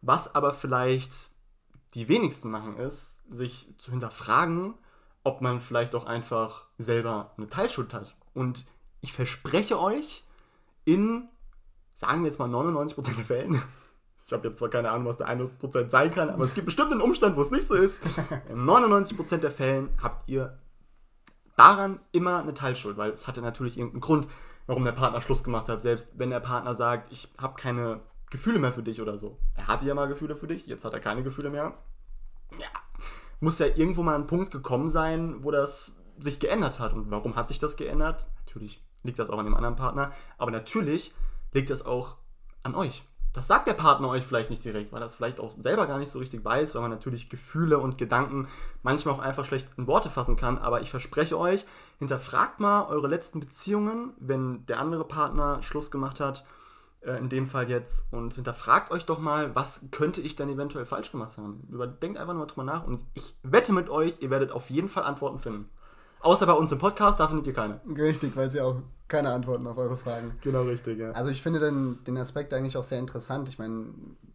Was 0.00 0.34
aber 0.34 0.52
vielleicht 0.52 1.31
die 1.94 2.08
wenigsten 2.08 2.50
machen, 2.50 2.76
ist, 2.76 3.20
sich 3.30 3.74
zu 3.78 3.90
hinterfragen, 3.90 4.74
ob 5.24 5.40
man 5.40 5.60
vielleicht 5.60 5.94
auch 5.94 6.06
einfach 6.06 6.66
selber 6.78 7.32
eine 7.36 7.48
Teilschuld 7.48 7.92
hat. 7.94 8.16
Und 8.34 8.64
ich 9.00 9.12
verspreche 9.12 9.78
euch, 9.78 10.24
in, 10.84 11.28
sagen 11.94 12.22
wir 12.22 12.28
jetzt 12.28 12.38
mal 12.38 12.48
99% 12.48 13.14
der 13.14 13.24
Fällen, 13.24 13.62
ich 14.26 14.32
habe 14.32 14.48
jetzt 14.48 14.58
zwar 14.58 14.70
keine 14.70 14.90
Ahnung, 14.90 15.06
was 15.06 15.18
der 15.18 15.28
1% 15.28 15.90
sein 15.90 16.12
kann, 16.12 16.30
aber 16.30 16.44
es 16.44 16.54
gibt 16.54 16.66
bestimmt 16.66 16.92
einen 16.92 17.00
Umstand, 17.00 17.36
wo 17.36 17.42
es 17.42 17.50
nicht 17.50 17.66
so 17.66 17.74
ist. 17.74 18.00
In 18.48 18.64
99% 18.64 19.38
der 19.38 19.50
Fällen 19.50 19.90
habt 20.02 20.28
ihr 20.28 20.58
daran 21.56 22.00
immer 22.12 22.38
eine 22.38 22.54
Teilschuld, 22.54 22.96
weil 22.96 23.10
es 23.10 23.28
hatte 23.28 23.42
natürlich 23.42 23.76
irgendeinen 23.76 24.00
Grund, 24.00 24.28
warum 24.66 24.84
der 24.84 24.92
Partner 24.92 25.20
Schluss 25.20 25.44
gemacht 25.44 25.68
hat. 25.68 25.82
Selbst 25.82 26.18
wenn 26.18 26.30
der 26.30 26.40
Partner 26.40 26.74
sagt, 26.74 27.12
ich 27.12 27.28
habe 27.38 27.54
keine 27.54 28.00
Gefühle 28.32 28.58
mehr 28.58 28.72
für 28.72 28.82
dich 28.82 29.00
oder 29.02 29.18
so. 29.18 29.38
Er 29.54 29.66
hatte 29.66 29.84
ja 29.84 29.94
mal 29.94 30.08
Gefühle 30.08 30.36
für 30.36 30.46
dich, 30.46 30.66
jetzt 30.66 30.86
hat 30.86 30.94
er 30.94 31.00
keine 31.00 31.22
Gefühle 31.22 31.50
mehr. 31.50 31.74
Ja, 32.58 32.68
muss 33.40 33.58
ja 33.58 33.66
irgendwo 33.66 34.02
mal 34.02 34.14
ein 34.14 34.26
Punkt 34.26 34.50
gekommen 34.50 34.88
sein, 34.88 35.44
wo 35.44 35.50
das 35.50 35.96
sich 36.18 36.40
geändert 36.40 36.80
hat. 36.80 36.94
Und 36.94 37.10
warum 37.10 37.36
hat 37.36 37.48
sich 37.48 37.58
das 37.58 37.76
geändert? 37.76 38.26
Natürlich 38.46 38.82
liegt 39.02 39.18
das 39.18 39.28
auch 39.28 39.38
an 39.38 39.44
dem 39.44 39.54
anderen 39.54 39.76
Partner, 39.76 40.12
aber 40.38 40.50
natürlich 40.50 41.12
liegt 41.52 41.68
das 41.68 41.84
auch 41.84 42.16
an 42.62 42.74
euch. 42.74 43.02
Das 43.34 43.46
sagt 43.48 43.68
der 43.68 43.74
Partner 43.74 44.08
euch 44.08 44.24
vielleicht 44.24 44.48
nicht 44.48 44.64
direkt, 44.64 44.92
weil 44.92 45.02
er 45.02 45.06
es 45.06 45.14
vielleicht 45.14 45.38
auch 45.38 45.54
selber 45.58 45.86
gar 45.86 45.98
nicht 45.98 46.10
so 46.10 46.18
richtig 46.18 46.42
weiß, 46.42 46.74
weil 46.74 46.82
man 46.82 46.90
natürlich 46.90 47.28
Gefühle 47.28 47.78
und 47.78 47.98
Gedanken 47.98 48.48
manchmal 48.82 49.14
auch 49.14 49.20
einfach 49.20 49.44
schlecht 49.44 49.68
in 49.76 49.86
Worte 49.86 50.08
fassen 50.08 50.36
kann. 50.36 50.56
Aber 50.56 50.80
ich 50.80 50.90
verspreche 50.90 51.38
euch, 51.38 51.66
hinterfragt 51.98 52.60
mal 52.60 52.86
eure 52.86 53.08
letzten 53.08 53.40
Beziehungen, 53.40 54.14
wenn 54.18 54.64
der 54.66 54.80
andere 54.80 55.04
Partner 55.04 55.62
Schluss 55.62 55.90
gemacht 55.90 56.18
hat, 56.18 56.44
äh, 57.04 57.18
in 57.18 57.28
dem 57.28 57.46
Fall 57.46 57.68
jetzt, 57.68 58.06
und 58.12 58.34
hinterfragt 58.34 58.90
euch 58.90 59.04
doch 59.04 59.18
mal, 59.18 59.54
was 59.54 59.86
könnte 59.90 60.20
ich 60.20 60.36
denn 60.36 60.48
eventuell 60.48 60.86
falsch 60.86 61.10
gemacht 61.10 61.36
haben. 61.36 61.66
Überdenkt 61.70 62.18
einfach 62.18 62.34
nur 62.34 62.46
drüber 62.46 62.64
nach 62.64 62.86
und 62.86 63.02
ich 63.14 63.36
wette 63.42 63.72
mit 63.72 63.88
euch, 63.88 64.14
ihr 64.20 64.30
werdet 64.30 64.52
auf 64.52 64.70
jeden 64.70 64.88
Fall 64.88 65.04
Antworten 65.04 65.38
finden. 65.38 65.68
Außer 66.20 66.46
bei 66.46 66.52
uns 66.52 66.70
im 66.70 66.78
Podcast, 66.78 67.18
da 67.18 67.26
findet 67.26 67.48
ihr 67.48 67.52
keine. 67.52 67.80
Richtig, 67.96 68.36
weil 68.36 68.48
sie 68.48 68.60
auch 68.60 68.76
keine 69.08 69.30
Antworten 69.32 69.66
auf 69.66 69.76
eure 69.76 69.96
Fragen. 69.96 70.38
Genau 70.40 70.62
richtig, 70.62 70.98
ja. 70.98 71.10
Also 71.12 71.30
ich 71.30 71.42
finde 71.42 71.58
den, 71.58 71.98
den 72.04 72.16
Aspekt 72.16 72.54
eigentlich 72.54 72.76
auch 72.76 72.84
sehr 72.84 73.00
interessant. 73.00 73.48
Ich 73.48 73.58
meine, 73.58 73.86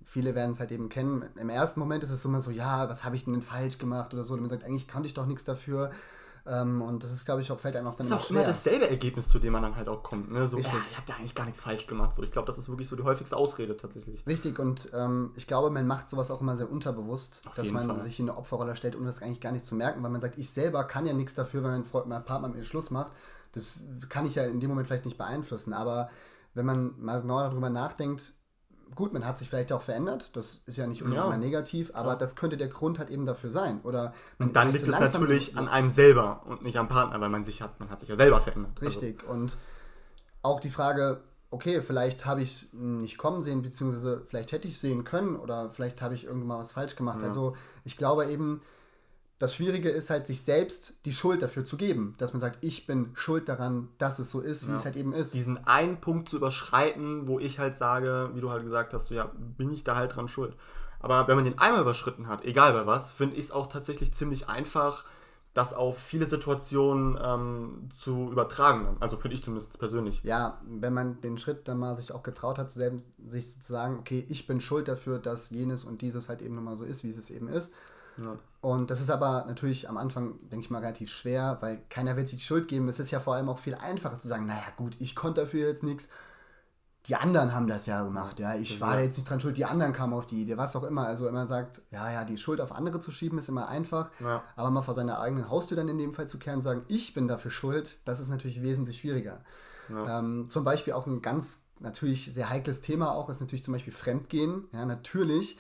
viele 0.04 0.36
werden 0.36 0.52
es 0.52 0.60
halt 0.60 0.72
eben 0.72 0.90
kennen. 0.90 1.26
Im 1.36 1.50
ersten 1.50 1.80
Moment 1.80 2.04
ist 2.04 2.12
es 2.12 2.26
immer 2.26 2.42
so, 2.42 2.52
ja, 2.52 2.90
was 2.90 3.06
habe 3.06 3.16
ich 3.16 3.24
denn 3.24 3.42
falsch 3.42 3.78
gemacht 3.78 4.14
oder 4.14 4.26
so. 4.26 4.34
Und 4.34 4.42
man 4.42 4.50
sagt, 4.50 4.66
eigentlich 4.66 4.88
konnte 4.88 5.08
ich 5.08 5.14
doch 5.14 5.26
nichts 5.26 5.46
dafür. 5.46 5.92
Ähm, 6.48 6.82
und 6.82 7.04
das 7.04 7.12
ist, 7.12 7.26
glaube 7.26 7.42
ich, 7.42 7.52
auch 7.52 7.60
fällt 7.60 7.76
einem 7.76 7.88
auch 7.88 7.96
dann 7.96 8.08
Das 8.08 8.20
ist 8.20 8.26
auch 8.26 8.30
immer 8.32 8.44
dasselbe 8.44 8.90
Ergebnis, 8.90 9.28
zu 9.28 9.40
dem 9.40 9.54
man 9.54 9.62
dann 9.62 9.76
halt 9.76 9.90
auch 9.90 10.02
kommt. 10.02 10.32
Ne? 10.32 10.48
So, 10.48 10.58
Richtig. 10.58 10.74
ja, 10.74 10.80
ich 10.90 10.96
habe 10.96 11.08
da 11.08 11.14
eigentlich 11.16 11.36
gar 11.36 11.46
nichts 11.46 11.62
falsch 11.62 11.88
gemacht. 11.88 12.14
So, 12.14 12.24
ich 12.24 12.32
glaube, 12.32 12.46
das 12.46 12.58
ist 12.58 12.70
wirklich 12.70 12.88
so 12.88 12.96
die 12.96 13.04
häufigste 13.04 13.36
Ausrede 13.36 13.76
tatsächlich. 13.76 14.26
Richtig, 14.26 14.60
und 14.60 14.90
ähm, 14.94 15.32
ich 15.36 15.46
glaube, 15.48 15.70
man 15.70 15.86
macht 15.86 16.10
sowas 16.10 16.32
auch 16.32 16.42
immer 16.42 16.56
sehr 16.56 16.72
unterbewusst, 16.72 17.42
Auf 17.48 17.56
dass 17.56 17.72
man 17.72 17.88
Fall. 17.88 18.00
sich 18.00 18.20
in 18.20 18.30
eine 18.30 18.38
Opferrolle 18.38 18.76
stellt, 18.76 18.96
um 18.96 19.06
das 19.06 19.22
eigentlich 19.22 19.42
gar 19.42 19.52
nicht 19.52 19.66
zu 19.66 19.76
merken, 19.76 20.02
weil 20.04 20.10
man 20.10 20.22
sagt, 20.22 20.38
ich 20.38 20.50
selber 20.50 20.84
kann 20.86 21.06
ja 21.06 21.14
nichts 21.14 21.36
dafür, 21.36 21.64
wenn 21.64 21.72
mein, 21.72 21.86
Freund, 21.86 22.08
mein 22.08 22.24
Partner 22.24 22.48
mit 22.48 22.58
mir 22.58 22.64
Schluss 22.64 22.92
macht. 22.92 23.12
Das 23.52 23.80
kann 24.10 24.26
ich 24.26 24.36
ja 24.36 24.46
in 24.46 24.60
dem 24.60 24.70
Moment 24.70 24.88
vielleicht 24.88 25.06
nicht 25.06 25.18
beeinflussen. 25.18 25.74
Aber 25.74 26.10
wenn 26.54 26.66
man 26.66 26.94
mal 27.00 27.22
genau 27.22 27.40
darüber 27.40 27.70
nachdenkt, 27.70 28.34
gut, 28.96 29.14
man 29.14 29.26
hat 29.26 29.38
sich 29.38 29.50
vielleicht 29.50 29.72
auch 29.72 29.82
verändert, 29.82 30.30
das 30.34 30.62
ist 30.66 30.78
ja 30.78 30.88
nicht 30.88 31.04
unbedingt 31.04 31.30
Ja. 31.30 31.38
negativ, 31.38 31.92
aber 31.94 32.16
das 32.16 32.36
könnte 32.36 32.58
der 32.58 32.68
Grund 32.68 33.00
halt 33.00 33.10
eben 33.10 33.26
dafür 33.26 33.52
sein. 33.52 33.80
Oder 33.84 34.14
man 34.38 34.50
Und 34.50 34.56
dann 34.56 34.68
ist 34.70 34.74
liegt 34.76 34.88
es 34.88 34.94
so 34.96 35.00
langsam- 35.02 35.22
natürlich 35.22 35.58
an 35.58 35.68
einem 35.68 35.90
selber 35.90 36.42
und 36.46 36.64
nicht 36.64 36.78
am 36.78 36.88
Partner, 36.88 37.20
weil 37.22 37.30
man 37.30 37.44
sich 37.44 37.62
hat, 37.62 37.80
man 37.80 37.90
hat 37.90 38.00
sich 38.00 38.10
ja 38.10 38.16
selber 38.16 38.42
verändert. 38.42 38.72
Also, 38.80 38.88
Richtig. 38.88 39.28
Und 39.28 39.58
auch 40.44 40.60
die 40.60 40.70
Frage, 40.70 41.22
okay, 41.50 41.82
vielleicht 41.82 42.26
habe 42.26 42.42
ich 42.42 42.50
es 42.64 42.74
nicht 42.74 43.18
kommen 43.18 43.42
sehen, 43.42 43.62
beziehungsweise 43.62 44.24
vielleicht 44.26 44.52
hätte 44.52 44.68
ich 44.68 44.80
sehen 44.80 45.04
können 45.04 45.36
oder 45.36 45.70
vielleicht 45.70 46.02
habe 46.02 46.14
ich 46.16 46.26
irgendwann 46.26 46.48
mal 46.48 46.60
was 46.60 46.74
falsch 46.74 46.96
gemacht. 46.96 47.24
Also 47.24 47.56
ich 47.86 47.98
glaube 47.98 48.26
eben, 48.26 48.62
das 49.40 49.54
Schwierige 49.54 49.90
ist 49.90 50.10
halt, 50.10 50.26
sich 50.26 50.42
selbst 50.42 50.94
die 51.06 51.14
Schuld 51.14 51.42
dafür 51.42 51.64
zu 51.64 51.78
geben. 51.78 52.16
Dass 52.18 52.34
man 52.34 52.40
sagt, 52.40 52.64
ich 52.64 52.88
bin 52.88 53.12
schuld 53.14 53.48
daran, 53.48 53.90
dass 53.98 54.20
es 54.20 54.32
so 54.32 54.42
ist, 54.42 54.68
wie 54.68 54.74
es 54.74 54.86
halt 54.86 54.96
eben 54.96 55.14
ist. 55.14 55.34
diesen 55.34 55.66
einen 55.68 56.02
Punkt 56.02 56.30
zu 56.30 56.38
überschreiten, 56.38 57.28
wo 57.28 57.40
ich 57.40 57.60
halt 57.60 57.76
sage, 57.76 58.32
wie 58.34 58.42
du 58.42 58.50
halt 58.50 58.64
gesagt 58.64 58.94
hast, 58.94 59.08
so, 59.08 59.16
ja, 59.16 59.32
bin 59.58 59.72
ich 59.72 59.84
da 59.84 59.96
halt 59.96 60.16
dran 60.16 60.28
schuld. 60.28 60.56
Aber 61.00 61.28
wenn 61.28 61.36
man 61.36 61.46
den 61.46 61.60
einmal 61.60 61.82
überschritten 61.82 62.28
hat, 62.28 62.44
egal 62.44 62.74
bei 62.74 62.88
was, 62.88 63.12
finde 63.12 63.36
ich 63.36 63.46
es 63.46 63.52
auch 63.52 63.68
tatsächlich 63.68 64.12
ziemlich 64.14 64.50
einfach, 64.50 65.06
das 65.54 65.74
auf 65.74 65.98
viele 65.98 66.28
Situationen 66.28 67.18
ähm, 67.20 67.90
zu 67.90 68.32
übertragen. 68.32 68.96
Also 69.00 69.18
finde 69.18 69.36
ich 69.36 69.44
zumindest 69.44 69.80
persönlich. 69.80 70.22
ja, 70.24 70.62
wenn 70.68 70.94
man 70.94 71.20
den 71.22 71.40
Schritt 71.40 71.68
dann 71.68 71.80
mal 71.80 71.96
sich 71.96 72.12
auch 72.12 72.22
getraut 72.22 72.60
hat, 72.60 72.70
sich 72.70 73.62
zu 73.62 73.72
sagen, 73.74 73.98
okay, 74.00 74.24
ich 74.30 74.46
bin 74.46 74.62
schuld 74.62 74.88
dafür, 74.88 75.18
dass 75.18 75.50
jenes 75.50 75.84
und 75.84 76.02
dieses 76.02 76.30
halt 76.30 76.44
eben 76.44 76.56
nun 76.56 76.64
mal 76.64 76.76
so 76.76 76.84
ist, 76.84 77.04
wie 77.04 77.10
es 77.10 77.30
eben 77.32 77.48
ist. 77.48 77.74
Ja. 78.18 78.38
Und 78.62 78.90
das 78.92 79.00
ist 79.02 79.10
aber 79.10 79.46
natürlich 79.48 79.88
am 79.88 79.98
Anfang, 79.98 80.40
denke 80.50 80.66
ich 80.66 80.70
mal, 80.72 80.80
relativ 80.80 81.12
schwer, 81.12 81.58
weil 81.62 81.82
keiner 81.90 82.18
wird 82.18 82.28
sich 82.28 82.40
die 82.40 82.44
Schuld 82.46 82.68
geben. 82.68 82.90
Es 82.90 83.00
ist 83.00 83.12
ja 83.12 83.20
vor 83.20 83.36
allem 83.36 83.50
auch 83.50 83.60
viel 83.60 83.76
einfacher 83.76 84.18
zu 84.18 84.28
sagen, 84.28 84.46
naja 84.46 84.64
gut, 84.76 84.98
ich 85.00 85.16
konnte 85.16 85.42
dafür 85.42 85.68
jetzt 85.68 85.84
nichts. 85.84 86.10
die 87.06 87.16
anderen 87.16 87.54
haben 87.54 87.68
das 87.68 87.86
ja 87.86 88.04
gemacht, 88.04 88.38
ja, 88.38 88.56
ich 88.56 88.82
war 88.82 88.96
Ja. 88.98 89.06
jetzt 89.06 89.16
nicht 89.18 89.30
dran 89.30 89.40
schuld, 89.40 89.56
die 89.56 89.64
anderen 89.64 89.94
kamen 89.94 90.12
auf 90.14 90.26
die 90.28 90.42
Idee, 90.42 90.58
was 90.58 90.76
auch 90.76 90.84
immer. 90.84 91.08
Also 91.08 91.24
wenn 91.26 91.34
man 91.34 91.48
sagt, 91.48 91.82
ja, 91.90 92.12
ja, 92.12 92.26
die 92.26 92.36
Schuld 92.36 92.60
auf 92.60 92.74
andere 92.74 93.00
zu 93.00 93.12
schieben, 93.12 93.38
ist 93.40 93.48
immer 93.48 93.70
einfach, 93.70 94.10
Ja. 94.20 94.44
aber 94.58 94.72
mal 94.72 94.82
vor 94.82 94.94
seiner 94.94 95.22
eigenen 95.22 95.50
Haustür 95.50 95.78
dann 95.78 95.88
in 95.88 95.98
dem 95.98 96.12
Fall 96.12 96.28
zu 96.28 96.38
kehren 96.38 96.58
und 96.58 96.64
sagen, 96.64 96.84
ich 96.90 97.14
bin 97.14 97.30
dafür 97.30 97.50
schuld, 97.50 98.00
das 98.04 98.20
ist 98.20 98.28
natürlich 98.28 98.62
wesentlich 98.62 98.98
schwieriger. 99.00 99.40
Ähm, 99.90 100.50
zum 100.50 100.66
Beispiel 100.66 100.92
auch 100.92 101.06
ein 101.08 101.22
ganz, 101.22 101.64
natürlich 101.80 102.34
sehr 102.34 102.50
heikles 102.50 102.82
Thema 102.82 103.14
auch, 103.16 103.30
ist 103.30 103.40
natürlich 103.40 103.64
zum 103.64 103.72
Beispiel 103.74 103.94
Fremdgehen. 103.94 104.66
Ja, 104.74 104.86
natürlich 104.86 105.58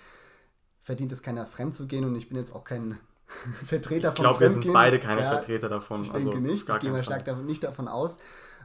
verdient 0.88 1.12
es 1.12 1.22
keiner, 1.22 1.46
fremd 1.46 1.76
zu 1.76 1.86
gehen 1.86 2.06
und 2.06 2.16
ich 2.16 2.30
bin 2.30 2.38
jetzt 2.38 2.56
auch 2.56 2.64
kein 2.64 2.98
Vertreter 3.66 4.10
Ich 4.10 4.16
von 4.16 4.24
glaube, 4.24 4.40
wir 4.40 4.48
sind 4.50 4.62
Fremdgehen. 4.62 4.74
beide 4.74 5.00
keine 5.00 5.22
Ja, 5.22 5.30
Vertreter 5.36 5.68
davon. 5.68 6.02
ich 6.02 6.12
also 6.14 6.32
denke 6.32 6.48
nicht. 6.48 6.66
gar 6.66 6.78
Ich 6.78 6.82
gehe 6.82 6.92
mal 6.92 7.04
stark 7.04 7.26
davon, 7.26 7.46
nicht 7.46 7.62
davon 7.64 7.90
aus 7.90 8.20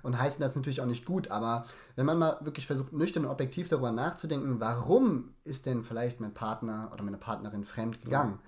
und 0.05 0.19
heißen 0.19 0.41
das 0.41 0.55
natürlich 0.55 0.81
auch 0.81 0.87
nicht 0.87 1.05
gut. 1.05 1.33
Aber 1.33 1.67
wenn 1.97 2.07
man 2.07 2.19
mal 2.19 2.39
wirklich 2.43 2.69
versucht, 2.69 2.93
nüchtern 2.93 3.25
und 3.25 3.31
objektiv 3.33 3.69
darüber 3.69 3.91
nachzudenken, 3.91 4.61
warum 4.61 5.35
ist 5.45 5.67
denn 5.67 5.83
vielleicht 5.83 6.21
mein 6.21 6.33
Partner 6.33 6.91
oder 6.95 7.03
meine 7.03 7.19
Partnerin 7.19 7.65
fremd 7.65 8.01
gegangen? 8.03 8.39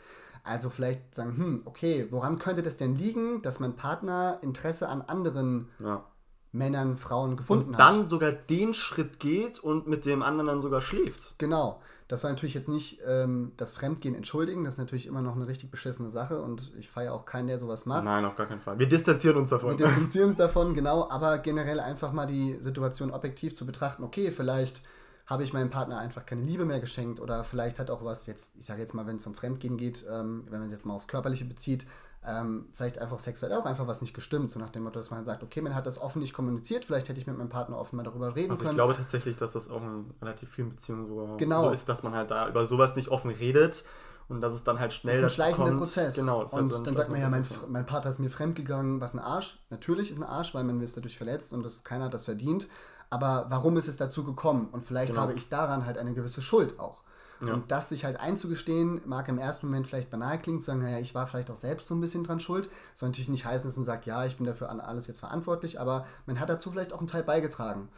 Also 0.44 0.70
vielleicht 0.70 1.12
sagen, 1.14 1.36
hm, 1.36 1.62
okay, 1.64 2.06
woran 2.10 2.38
könnte 2.38 2.62
das 2.62 2.76
denn 2.76 2.96
liegen, 2.96 3.42
dass 3.42 3.58
mein 3.58 3.74
Partner 3.74 4.38
Interesse 4.42 4.88
an 4.88 5.02
anderen 5.02 5.68
Ja. 5.80 6.04
Männern, 6.52 6.96
Frauen 6.96 7.36
gefunden 7.36 7.70
Und 7.70 7.74
hat? 7.74 7.80
dann 7.80 8.08
sogar 8.08 8.30
den 8.30 8.72
Schritt 8.74 9.18
geht 9.18 9.58
und 9.58 9.88
mit 9.88 10.06
dem 10.06 10.22
anderen 10.22 10.46
dann 10.46 10.62
sogar 10.62 10.80
schläft. 10.80 11.34
Genau. 11.38 11.80
Das 12.08 12.20
soll 12.20 12.32
natürlich 12.32 12.54
jetzt 12.54 12.68
nicht 12.68 13.00
ähm, 13.06 13.52
das 13.56 13.72
Fremdgehen 13.72 14.14
entschuldigen. 14.14 14.64
Das 14.64 14.74
ist 14.74 14.78
natürlich 14.78 15.06
immer 15.06 15.22
noch 15.22 15.36
eine 15.36 15.46
richtig 15.46 15.70
beschissene 15.70 16.10
Sache 16.10 16.40
und 16.40 16.70
ich 16.78 16.90
feiere 16.90 17.14
auch 17.14 17.24
keinen, 17.24 17.46
der 17.46 17.58
sowas 17.58 17.86
macht. 17.86 18.04
Nein, 18.04 18.24
auf 18.24 18.36
gar 18.36 18.46
keinen 18.46 18.60
Fall. 18.60 18.78
Wir 18.78 18.88
distanzieren 18.88 19.38
uns 19.38 19.48
davon. 19.48 19.70
Wir 19.70 19.86
distanzieren 19.86 20.28
uns 20.28 20.36
davon, 20.36 20.74
genau, 20.74 21.08
aber 21.08 21.38
generell 21.38 21.80
einfach 21.80 22.12
mal 22.12 22.26
die 22.26 22.56
Situation 22.60 23.10
objektiv 23.10 23.54
zu 23.54 23.64
betrachten. 23.64 24.04
Okay, 24.04 24.30
vielleicht 24.30 24.82
habe 25.26 25.42
ich 25.42 25.52
meinem 25.54 25.70
Partner 25.70 25.98
einfach 25.98 26.26
keine 26.26 26.42
Liebe 26.42 26.66
mehr 26.66 26.80
geschenkt 26.80 27.18
oder 27.20 27.44
vielleicht 27.44 27.78
hat 27.78 27.90
auch 27.90 28.04
was 28.04 28.26
jetzt, 28.26 28.52
ich 28.58 28.66
sage 28.66 28.80
jetzt 28.80 28.92
mal, 28.92 29.06
wenn 29.06 29.16
es 29.16 29.26
um 29.26 29.34
Fremdgehen 29.34 29.78
geht, 29.78 30.04
ähm, 30.10 30.44
wenn 30.50 30.58
man 30.58 30.68
es 30.68 30.72
jetzt 30.72 30.84
mal 30.84 30.94
aufs 30.94 31.08
Körperliche 31.08 31.46
bezieht, 31.46 31.86
ähm, 32.26 32.68
vielleicht 32.72 32.98
einfach 32.98 33.18
sexuell 33.18 33.52
auch 33.52 33.66
einfach 33.66 33.86
was 33.86 34.00
nicht 34.00 34.14
gestimmt. 34.14 34.50
So 34.50 34.58
nach 34.58 34.70
dem 34.70 34.84
Motto, 34.84 34.98
dass 34.98 35.10
man 35.10 35.24
sagt, 35.24 35.42
okay, 35.42 35.60
man 35.60 35.74
hat 35.74 35.86
das 35.86 36.00
offen 36.00 36.20
nicht 36.20 36.32
kommuniziert, 36.32 36.84
vielleicht 36.84 37.08
hätte 37.08 37.20
ich 37.20 37.26
mit 37.26 37.36
meinem 37.36 37.50
Partner 37.50 37.78
offen 37.78 37.96
mal 37.96 38.02
darüber 38.02 38.34
reden 38.34 38.50
Also 38.50 38.62
ich 38.62 38.66
können. 38.68 38.76
glaube 38.76 38.94
tatsächlich, 38.94 39.36
dass 39.36 39.52
das 39.52 39.70
auch 39.70 39.82
in 39.82 40.10
relativ 40.22 40.48
vielen 40.50 40.70
Beziehungen 40.70 41.06
so, 41.06 41.36
Genau. 41.36 41.64
so 41.64 41.70
ist, 41.70 41.88
dass 41.88 42.02
man 42.02 42.14
halt 42.14 42.30
da 42.30 42.48
über 42.48 42.64
sowas 42.64 42.96
nicht 42.96 43.08
offen 43.08 43.30
redet 43.30 43.84
und 44.28 44.40
dass 44.40 44.54
es 44.54 44.64
dann 44.64 44.80
halt 44.80 44.94
schnell 44.94 45.20
Das 45.20 45.32
ist 45.32 45.38
ein 45.38 45.44
schleichender 45.44 45.70
kommt. 45.72 45.80
Prozess. 45.80 46.14
Genau. 46.14 46.38
halt 46.40 46.52
und 46.54 46.72
ein 46.74 46.84
dann 46.84 46.96
sagt 46.96 47.10
man 47.10 47.20
ja, 47.20 47.28
mein, 47.28 47.46
mein 47.68 47.84
Partner 47.84 48.10
ist 48.10 48.18
mir 48.20 48.30
fremdgegangen, 48.30 49.00
was 49.02 49.12
ein 49.12 49.18
Arsch. 49.18 49.58
Natürlich 49.68 50.10
ist 50.10 50.16
ein 50.16 50.22
Arsch, 50.24 50.54
weil 50.54 50.64
man 50.64 50.80
ist 50.80 50.96
dadurch 50.96 51.18
verletzt 51.18 51.52
und 51.52 51.62
das, 51.62 51.84
keiner 51.84 52.06
hat 52.06 52.14
das 52.14 52.24
verdient. 52.24 52.68
Aber 53.10 53.46
warum 53.50 53.76
ist 53.76 53.86
es 53.86 53.98
dazu 53.98 54.24
gekommen? 54.24 54.68
Und 54.72 54.82
vielleicht 54.82 55.10
Genau. 55.12 55.20
habe 55.22 55.34
ich 55.34 55.48
daran 55.50 55.84
halt 55.84 55.98
eine 55.98 56.14
gewisse 56.14 56.40
Schuld 56.42 56.80
auch. 56.80 57.03
Ja. 57.48 57.54
Und 57.54 57.70
das 57.70 57.88
sich 57.88 58.04
halt 58.04 58.18
einzugestehen, 58.20 59.00
mag 59.04 59.28
im 59.28 59.38
ersten 59.38 59.66
Moment 59.66 59.86
vielleicht 59.86 60.10
banal 60.10 60.40
klingen, 60.40 60.60
zu 60.60 60.66
sagen, 60.66 60.80
naja, 60.80 60.98
ich 60.98 61.14
war 61.14 61.26
vielleicht 61.26 61.50
auch 61.50 61.56
selbst 61.56 61.86
so 61.86 61.94
ein 61.94 62.00
bisschen 62.00 62.24
dran 62.24 62.40
schuld. 62.40 62.68
Soll 62.94 63.08
natürlich 63.08 63.28
nicht 63.28 63.44
heißen, 63.44 63.68
dass 63.68 63.76
man 63.76 63.84
sagt, 63.84 64.06
ja, 64.06 64.24
ich 64.24 64.36
bin 64.36 64.46
dafür 64.46 64.70
an 64.70 64.80
alles 64.80 65.06
jetzt 65.06 65.20
verantwortlich, 65.20 65.80
aber 65.80 66.06
man 66.26 66.40
hat 66.40 66.48
dazu 66.48 66.70
vielleicht 66.70 66.92
auch 66.92 66.98
einen 66.98 67.06
Teil 67.06 67.22
beigetragen. 67.22 67.88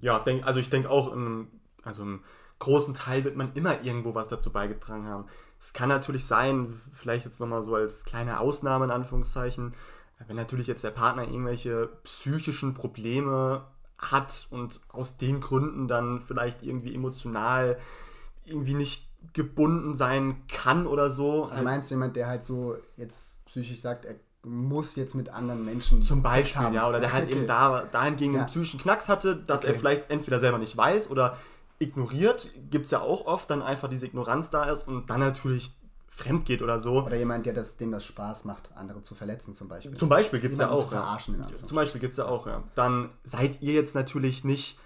Ja, 0.00 0.18
denk, 0.20 0.46
also 0.46 0.60
ich 0.60 0.70
denke 0.70 0.90
auch, 0.90 1.12
in 1.12 1.48
also 1.82 2.02
im 2.02 2.20
großen 2.58 2.94
Teil 2.94 3.24
wird 3.24 3.36
man 3.36 3.52
immer 3.54 3.82
irgendwo 3.82 4.14
was 4.14 4.28
dazu 4.28 4.52
beigetragen 4.52 5.06
haben. 5.06 5.26
Es 5.60 5.72
kann 5.72 5.88
natürlich 5.88 6.26
sein, 6.26 6.80
vielleicht 6.92 7.24
jetzt 7.24 7.40
nochmal 7.40 7.62
so 7.62 7.74
als 7.74 8.04
kleine 8.04 8.40
Ausnahme 8.40 8.84
in 8.84 8.90
Anführungszeichen, 8.90 9.74
wenn 10.26 10.36
natürlich 10.36 10.66
jetzt 10.66 10.84
der 10.84 10.90
Partner 10.90 11.22
irgendwelche 11.22 11.88
psychischen 12.02 12.74
Probleme 12.74 13.64
hat 13.98 14.46
und 14.50 14.80
aus 14.88 15.16
den 15.16 15.40
Gründen 15.40 15.88
dann 15.88 16.20
vielleicht 16.20 16.62
irgendwie 16.62 16.94
emotional 16.94 17.78
irgendwie 18.48 18.74
nicht 18.74 19.06
gebunden 19.32 19.94
sein 19.94 20.42
kann 20.48 20.86
oder 20.86 21.10
so. 21.10 21.50
Du 21.54 21.62
meinst 21.62 21.90
jemand, 21.90 22.16
der 22.16 22.28
halt 22.28 22.44
so 22.44 22.76
jetzt 22.96 23.44
psychisch 23.46 23.80
sagt, 23.80 24.04
er 24.04 24.14
muss 24.44 24.94
jetzt 24.96 25.14
mit 25.14 25.28
anderen 25.28 25.64
Menschen 25.64 26.00
Zum 26.02 26.22
Beispiel, 26.22 26.62
haben. 26.62 26.74
ja, 26.74 26.88
oder 26.88 27.00
der 27.00 27.12
halt 27.12 27.24
Okay. 27.28 27.36
eben 27.38 27.46
da, 27.46 27.82
dahingehend 27.82 28.34
Ja. 28.34 28.40
einen 28.42 28.48
psychischen 28.50 28.80
Knacks 28.80 29.08
hatte, 29.08 29.36
dass 29.36 29.64
er 29.64 29.70
Okay. 29.70 29.78
vielleicht 29.80 30.10
entweder 30.10 30.38
selber 30.38 30.58
nicht 30.58 30.76
weiß 30.76 31.10
oder 31.10 31.36
ignoriert. 31.78 32.50
Gibt 32.70 32.86
es 32.86 32.90
ja 32.90 33.00
auch 33.00 33.26
oft, 33.26 33.50
dann 33.50 33.62
einfach 33.62 33.88
diese 33.88 34.06
Ignoranz 34.06 34.50
da 34.50 34.64
ist 34.64 34.86
und 34.88 35.08
dann 35.10 35.20
natürlich 35.20 35.72
fremd 36.08 36.46
geht 36.46 36.62
oder 36.62 36.78
so. 36.80 37.02
Oder 37.04 37.16
jemand, 37.16 37.46
der 37.46 37.52
das, 37.52 37.76
dem 37.76 37.92
das 37.92 38.04
Spaß 38.04 38.44
macht, 38.44 38.70
andere 38.74 39.02
zu 39.02 39.14
verletzen 39.14 39.54
zum 39.54 39.68
Beispiel. 39.68 39.96
Zum 39.96 40.08
Beispiel 40.08 40.40
gibt 40.40 40.54
es 40.54 40.60
ja 40.60 40.70
auch. 40.70 40.82
zu 40.84 40.88
verarschen, 40.88 41.38
ja. 41.38 41.46
Zum 41.66 41.76
Beispiel 41.76 42.00
gibt 42.00 42.12
es 42.12 42.16
ja 42.18 42.26
auch, 42.26 42.46
ja. 42.46 42.62
Dann 42.74 43.10
seid 43.24 43.60
ihr 43.62 43.74
jetzt 43.74 43.94
natürlich 43.94 44.42
nicht 44.44 44.78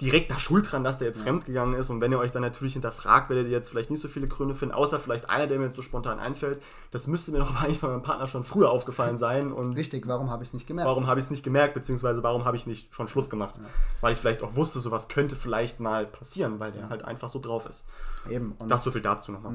direkt 0.00 0.30
da 0.30 0.38
schuld 0.38 0.70
dran, 0.70 0.84
dass 0.84 0.98
der 0.98 1.08
jetzt 1.08 1.22
fremdgegangen 1.22 1.74
ist. 1.74 1.90
Und 1.90 2.00
wenn 2.00 2.12
ihr 2.12 2.18
euch 2.20 2.30
dann 2.30 2.42
natürlich 2.42 2.74
hinterfragt, 2.74 3.30
werdet 3.30 3.46
ihr 3.46 3.52
jetzt 3.52 3.70
vielleicht 3.70 3.90
nicht 3.90 4.00
so 4.00 4.06
viele 4.06 4.28
Gründe 4.28 4.54
finden, 4.54 4.74
außer 4.74 5.00
vielleicht 5.00 5.28
einer, 5.28 5.48
der 5.48 5.58
mir 5.58 5.66
jetzt 5.66 5.76
so 5.76 5.82
spontan 5.82 6.20
einfällt. 6.20 6.62
Das 6.92 7.08
müsste 7.08 7.32
mir 7.32 7.38
doch 7.38 7.54
eigentlich 7.62 7.80
bei 7.80 7.88
meinem 7.88 8.02
Partner 8.02 8.28
schon 8.28 8.44
früher 8.44 8.70
aufgefallen 8.70 9.18
sein. 9.18 9.52
Und 9.52 9.74
Richtig, 9.74 10.06
warum 10.06 10.30
habe 10.30 10.44
ich 10.44 10.50
es 10.50 10.54
nicht 10.54 10.66
gemerkt? 10.68 10.88
warum 10.88 11.06
habe 11.08 11.18
ich 11.18 11.26
es 11.26 11.30
nicht 11.30 11.42
gemerkt, 11.42 11.74
beziehungsweise 11.74 12.22
warum 12.22 12.44
habe 12.44 12.56
ich 12.56 12.66
nicht 12.66 12.94
schon 12.94 13.08
Schluss 13.08 13.28
gemacht? 13.28 13.60
Weil 14.00 14.12
ich 14.12 14.18
vielleicht 14.18 14.42
auch 14.42 14.54
wusste, 14.54 14.78
sowas 14.78 15.08
könnte 15.08 15.34
vielleicht 15.34 15.80
mal 15.80 16.06
passieren, 16.06 16.60
weil 16.60 16.70
der 16.70 16.88
halt 16.90 17.04
einfach 17.04 17.28
so 17.28 17.40
drauf 17.40 17.66
ist. 17.66 17.84
Eben. 18.30 18.52
Und 18.58 18.68
Das 18.68 18.84
so 18.84 18.90
viel 18.92 19.02
dazu 19.02 19.32
nochmal. 19.32 19.52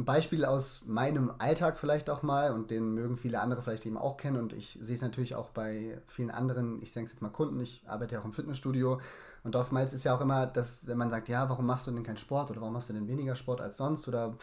Ein 0.00 0.04
Beispiel 0.04 0.44
aus 0.44 0.82
meinem 0.86 1.32
Alltag 1.38 1.78
vielleicht 1.78 2.08
auch 2.08 2.22
mal 2.22 2.52
und 2.52 2.70
den 2.70 2.94
mögen 2.94 3.16
viele 3.16 3.40
andere 3.40 3.60
vielleicht 3.60 3.84
eben 3.86 3.98
auch 3.98 4.16
kennen 4.16 4.36
und 4.36 4.52
ich 4.52 4.78
sehe 4.80 4.94
es 4.94 5.02
natürlich 5.02 5.34
auch 5.34 5.50
bei 5.50 6.00
vielen 6.06 6.30
anderen, 6.30 6.80
ich 6.82 6.92
sage 6.92 7.04
es 7.04 7.12
jetzt 7.12 7.20
mal 7.20 7.28
Kunden, 7.28 7.60
ich 7.60 7.82
arbeite 7.86 8.14
ja 8.14 8.20
auch 8.20 8.24
im 8.24 8.32
Fitnessstudio 8.32 9.00
und 9.44 9.56
oftmals 9.56 9.92
ist 9.92 10.04
ja 10.04 10.14
auch 10.14 10.20
immer, 10.22 10.46
dass 10.46 10.86
wenn 10.86 10.96
man 10.96 11.10
sagt, 11.10 11.28
ja, 11.28 11.48
warum 11.48 11.66
machst 11.66 11.86
du 11.86 11.90
denn 11.90 12.02
keinen 12.02 12.16
Sport 12.16 12.50
oder 12.50 12.60
warum 12.62 12.72
machst 12.72 12.88
du 12.88 12.94
denn 12.94 13.08
weniger 13.08 13.34
Sport 13.34 13.60
als 13.60 13.76
sonst 13.76 14.08
oder 14.08 14.34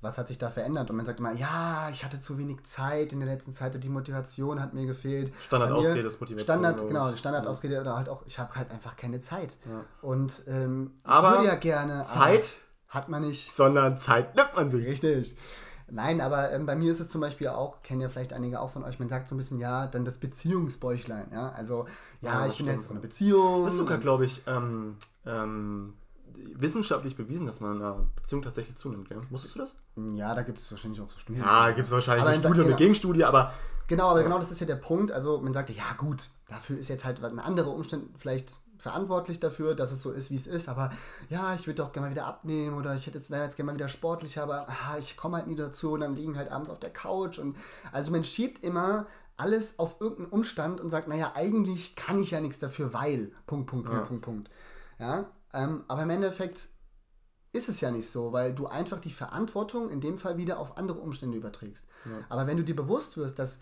was 0.00 0.18
hat 0.18 0.28
sich 0.28 0.38
da 0.38 0.50
verändert? 0.50 0.90
Und 0.90 0.96
man 0.96 1.06
sagt 1.06 1.18
immer, 1.18 1.32
ja, 1.32 1.88
ich 1.90 2.04
hatte 2.04 2.20
zu 2.20 2.36
wenig 2.36 2.62
Zeit 2.64 3.12
in 3.12 3.20
der 3.20 3.28
letzten 3.28 3.52
Zeit 3.52 3.74
und 3.74 3.82
die 3.82 3.88
Motivation 3.88 4.60
hat 4.60 4.74
mir 4.74 4.86
gefehlt. 4.86 5.32
Standardausrede 5.40 6.06
ist 6.06 6.20
Motivation, 6.20 6.44
Standard, 6.44 6.86
genau, 6.86 7.10
ich. 7.10 7.18
Standardausrede 7.18 7.80
oder 7.80 7.96
halt 7.96 8.08
auch, 8.10 8.22
ich 8.26 8.38
habe 8.38 8.54
halt 8.54 8.70
einfach 8.70 8.96
keine 8.96 9.20
Zeit. 9.20 9.56
Und 10.02 10.42
ähm, 10.46 10.92
ich 10.98 11.06
Aber 11.06 11.30
würde 11.32 11.46
ja 11.46 11.54
gerne. 11.54 12.04
Zeit? 12.04 12.56
Hat 12.94 13.08
man 13.08 13.22
nicht. 13.22 13.54
Sondern 13.54 13.98
Zeit 13.98 14.34
nimmt 14.36 14.54
man 14.56 14.70
sich. 14.70 14.86
Richtig. 14.86 15.36
Nein, 15.90 16.20
aber 16.22 16.50
ähm, 16.52 16.64
bei 16.64 16.74
mir 16.76 16.90
ist 16.90 17.00
es 17.00 17.10
zum 17.10 17.20
Beispiel 17.20 17.48
auch, 17.48 17.82
kennen 17.82 18.00
ja 18.00 18.08
vielleicht 18.08 18.32
einige 18.32 18.58
auch 18.60 18.70
von 18.70 18.84
euch, 18.84 18.98
man 18.98 19.08
sagt 19.10 19.28
so 19.28 19.34
ein 19.34 19.38
bisschen, 19.38 19.58
ja, 19.58 19.86
dann 19.86 20.04
das 20.06 20.16
Beziehungsbäuchlein, 20.18 21.26
ja, 21.30 21.50
also, 21.50 21.86
ja, 22.22 22.40
Ja, 22.40 22.46
ich 22.46 22.56
bin 22.56 22.66
jetzt 22.66 22.84
so 22.86 22.90
eine 22.92 23.00
Beziehung. 23.00 23.64
Das 23.64 23.74
ist 23.74 23.78
sogar, 23.80 23.98
glaube 23.98 24.24
ich, 24.24 24.40
ähm, 24.46 24.96
ähm, 25.26 25.92
wissenschaftlich 26.54 27.16
bewiesen, 27.16 27.46
dass 27.46 27.60
man 27.60 27.76
in 27.76 27.82
einer 27.82 28.06
Beziehung 28.16 28.42
tatsächlich 28.42 28.76
zunimmt. 28.76 29.08
Gell? 29.08 29.20
Wusstest 29.30 29.54
du 29.56 29.58
das? 29.60 29.76
ja, 30.14 30.34
da 30.34 30.42
gibt 30.42 30.58
es 30.58 30.70
wahrscheinlich 30.72 31.00
auch 31.00 31.10
so 31.10 31.18
Studien. 31.18 31.44
Ja, 31.44 31.70
gibt 31.70 31.86
es 31.86 31.92
wahrscheinlich 31.92 32.22
Aber 32.22 32.30
eine 32.30 32.36
in- 32.38 32.42
Studie 32.42 32.58
genau. 32.60 32.68
mit 32.70 32.78
Gegenstudie, 32.78 33.24
aber 33.24 33.52
Genau, 33.86 34.08
aber 34.08 34.22
genau 34.22 34.38
das 34.38 34.50
ist 34.50 34.60
ja 34.60 34.66
der 34.66 34.76
Punkt. 34.76 35.12
Also 35.12 35.40
man 35.42 35.52
sagte, 35.52 35.74
ja 35.74 35.84
gut, 35.98 36.30
dafür 36.48 36.78
ist 36.78 36.88
jetzt 36.88 37.04
halt 37.04 37.22
ein 37.22 37.38
anderer 37.38 37.68
Umstand 37.68 38.04
vielleicht 38.16 38.56
verantwortlich 38.84 39.40
dafür, 39.40 39.74
dass 39.74 39.92
es 39.92 40.02
so 40.02 40.12
ist, 40.12 40.30
wie 40.30 40.36
es 40.36 40.46
ist. 40.46 40.68
Aber 40.68 40.90
ja, 41.30 41.54
ich 41.54 41.66
würde 41.66 41.82
doch 41.82 41.90
gerne 41.90 42.08
mal 42.08 42.10
wieder 42.10 42.26
abnehmen 42.26 42.76
oder 42.76 42.94
ich 42.94 43.06
hätte 43.06 43.16
jetzt, 43.16 43.30
wäre 43.30 43.42
jetzt 43.42 43.56
gerne 43.56 43.72
mal 43.72 43.74
wieder 43.74 43.88
sportlicher, 43.88 44.42
aber 44.42 44.68
ah, 44.68 44.98
ich 44.98 45.16
komme 45.16 45.38
halt 45.38 45.46
nie 45.46 45.56
dazu 45.56 45.92
und 45.92 46.00
dann 46.00 46.14
liegen 46.14 46.36
halt 46.36 46.50
abends 46.50 46.68
auf 46.68 46.78
der 46.80 46.90
Couch. 46.90 47.38
Und 47.38 47.56
also 47.92 48.10
man 48.10 48.24
schiebt 48.24 48.62
immer 48.62 49.06
alles 49.38 49.78
auf 49.78 50.00
irgendeinen 50.00 50.28
Umstand 50.28 50.82
und 50.82 50.90
sagt, 50.90 51.08
naja, 51.08 51.32
eigentlich 51.34 51.96
kann 51.96 52.20
ich 52.20 52.30
ja 52.30 52.40
nichts 52.40 52.58
dafür, 52.58 52.92
weil. 52.92 53.32
Punkt, 53.46 53.68
Punkt, 53.68 53.86
Punkt, 53.86 54.00
Ja. 54.02 54.06
Punkt, 54.06 54.22
Punkt. 54.22 54.50
Ja, 54.98 55.30
ähm, 55.54 55.84
aber 55.88 56.02
im 56.02 56.10
Endeffekt 56.10 56.68
ist 57.52 57.68
es 57.70 57.80
ja 57.80 57.90
nicht 57.90 58.10
so, 58.10 58.32
weil 58.32 58.54
du 58.54 58.66
einfach 58.66 59.00
die 59.00 59.10
Verantwortung 59.10 59.88
in 59.88 60.00
dem 60.00 60.18
Fall 60.18 60.36
wieder 60.36 60.58
auf 60.58 60.76
andere 60.76 60.98
Umstände 60.98 61.38
überträgst. 61.38 61.86
Aber 62.28 62.46
wenn 62.46 62.58
du 62.58 62.64
dir 62.64 62.76
bewusst 62.76 63.16
wirst, 63.16 63.38
dass 63.38 63.60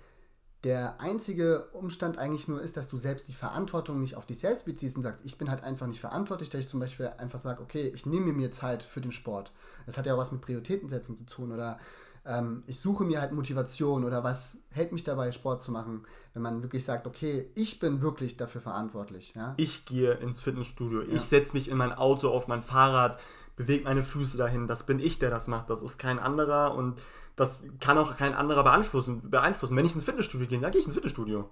der 0.65 1.01
einzige 1.01 1.69
Umstand 1.73 2.19
eigentlich 2.19 2.47
nur 2.47 2.63
ist, 2.63 2.77
dass 2.77 2.89
du 2.89 2.97
selbst 2.97 3.29
die 3.29 3.35
Verantwortung 3.35 3.99
nicht 3.99 4.17
auf 4.17 4.27
dich 4.27 4.39
selbst 4.39 4.65
beziehst 4.65 4.97
und 4.97 5.03
sagst, 5.03 5.21
ich 5.25 5.37
bin 5.37 5.51
halt 5.51 5.65
einfach 5.65 5.87
nicht 5.87 6.01
verantwortlich, 6.01 6.51
dass 6.51 6.61
ich 6.61 6.69
zum 6.69 6.79
Beispiel 6.79 7.11
einfach 7.19 7.39
sage, 7.39 7.63
okay, 7.63 7.91
ich 7.95 8.07
nehme 8.07 8.33
mir 8.33 8.53
Zeit 8.53 8.83
für 8.83 9.01
den 9.01 9.13
Sport. 9.13 9.53
Das 9.87 9.99
hat 9.99 10.07
ja 10.07 10.15
auch 10.15 10.19
was 10.19 10.31
mit 10.31 10.41
Prioritätensetzung 10.41 11.17
zu 11.17 11.27
tun 11.27 11.53
oder 11.53 11.79
ähm, 12.25 12.63
ich 12.69 12.79
suche 12.79 13.03
mir 13.03 13.21
halt 13.21 13.33
Motivation 13.33 14.05
oder 14.05 14.23
was 14.23 14.63
hält 14.71 14.93
mich 14.93 15.03
dabei, 15.03 15.33
Sport 15.33 15.61
zu 15.61 15.73
machen, 15.73 16.07
wenn 16.35 16.43
man 16.43 16.63
wirklich 16.63 16.85
sagt, 16.85 17.09
okay, 17.09 17.51
ich 17.57 17.81
bin 17.81 18.01
wirklich 18.01 18.37
dafür 18.37 18.61
verantwortlich. 18.61 19.35
Ja? 19.35 19.55
ich 19.57 19.85
gehe 19.85 20.13
ins 20.15 20.41
Fitnessstudio, 20.41 21.03
ich 21.03 21.23
setze 21.23 21.55
mich 21.55 21.69
in 21.69 21.77
mein 21.77 21.93
Auto, 21.93 22.29
auf 22.29 22.47
mein 22.47 22.63
Fahrrad, 22.63 23.19
bewege 23.57 23.85
meine 23.85 24.03
Füße 24.03 24.37
dahin. 24.37 24.67
Das 24.67 24.85
bin 24.85 24.99
ich, 24.99 25.19
der 25.19 25.31
das 25.31 25.49
macht. 25.49 25.71
Das 25.71 25.83
ist 25.83 25.99
kein 25.99 26.19
anderer 26.19 26.75
und 26.75 27.01
das 27.37 27.63
kann 27.81 27.97
auch 27.99 28.17
kein 28.17 28.35
anderer 28.35 28.63
beeinflussen. 28.63 29.31
beeinflussen. 29.31 29.77
Wenn 29.77 29.87
ich 29.87 29.95
ins 29.95 30.05
Fitnessstudio 30.05 30.47
gehe, 30.47 30.61
dann 30.61 30.71
gehe 30.71 30.81
ich 30.81 30.87
ins 30.87 30.95
Fitnessstudio. 30.95 31.49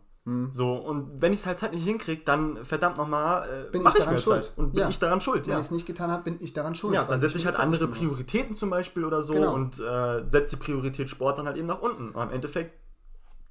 So, 0.52 0.74
und 0.74 1.22
wenn 1.22 1.32
ich 1.32 1.40
es 1.40 1.46
halt 1.46 1.62
halt 1.62 1.72
nicht 1.72 1.82
hinkriege, 1.84 2.22
dann 2.26 2.62
verdammt 2.66 2.98
nochmal, 2.98 3.48
äh, 3.68 3.70
Bin 3.70 3.80
ich 3.80 3.88
ich 3.88 3.94
daran 3.94 4.12
mir 4.12 4.18
schuld. 4.18 4.44
Zeit. 4.44 4.52
Und 4.56 4.72
bin 4.72 4.80
Ja. 4.82 4.88
ich 4.90 4.98
daran 4.98 5.22
schuld, 5.22 5.46
Wenn 5.46 5.54
ja. 5.54 5.58
ich 5.58 5.64
es 5.64 5.70
nicht 5.70 5.86
getan 5.86 6.10
habe, 6.10 6.24
bin 6.24 6.36
ich 6.40 6.52
daran 6.52 6.74
schuld. 6.74 6.94
Ja, 6.94 7.04
dann 7.04 7.22
setze 7.22 7.36
ich 7.38 7.42
viel 7.44 7.52
halt 7.52 7.58
andere. 7.58 7.88
Prioritäten 7.88 8.54
zum 8.54 8.68
Beispiel 8.68 9.06
oder 9.06 9.22
so 9.22 9.32
Genau. 9.32 9.54
und 9.54 9.80
äh, 9.80 10.22
setze 10.28 10.56
die 10.56 10.62
Priorität 10.62 11.08
Sport 11.08 11.38
dann 11.38 11.46
halt 11.46 11.56
eben 11.56 11.66
nach 11.68 11.80
unten. 11.80 12.10
Aber 12.14 12.24
im 12.24 12.30
Endeffekt 12.32 12.79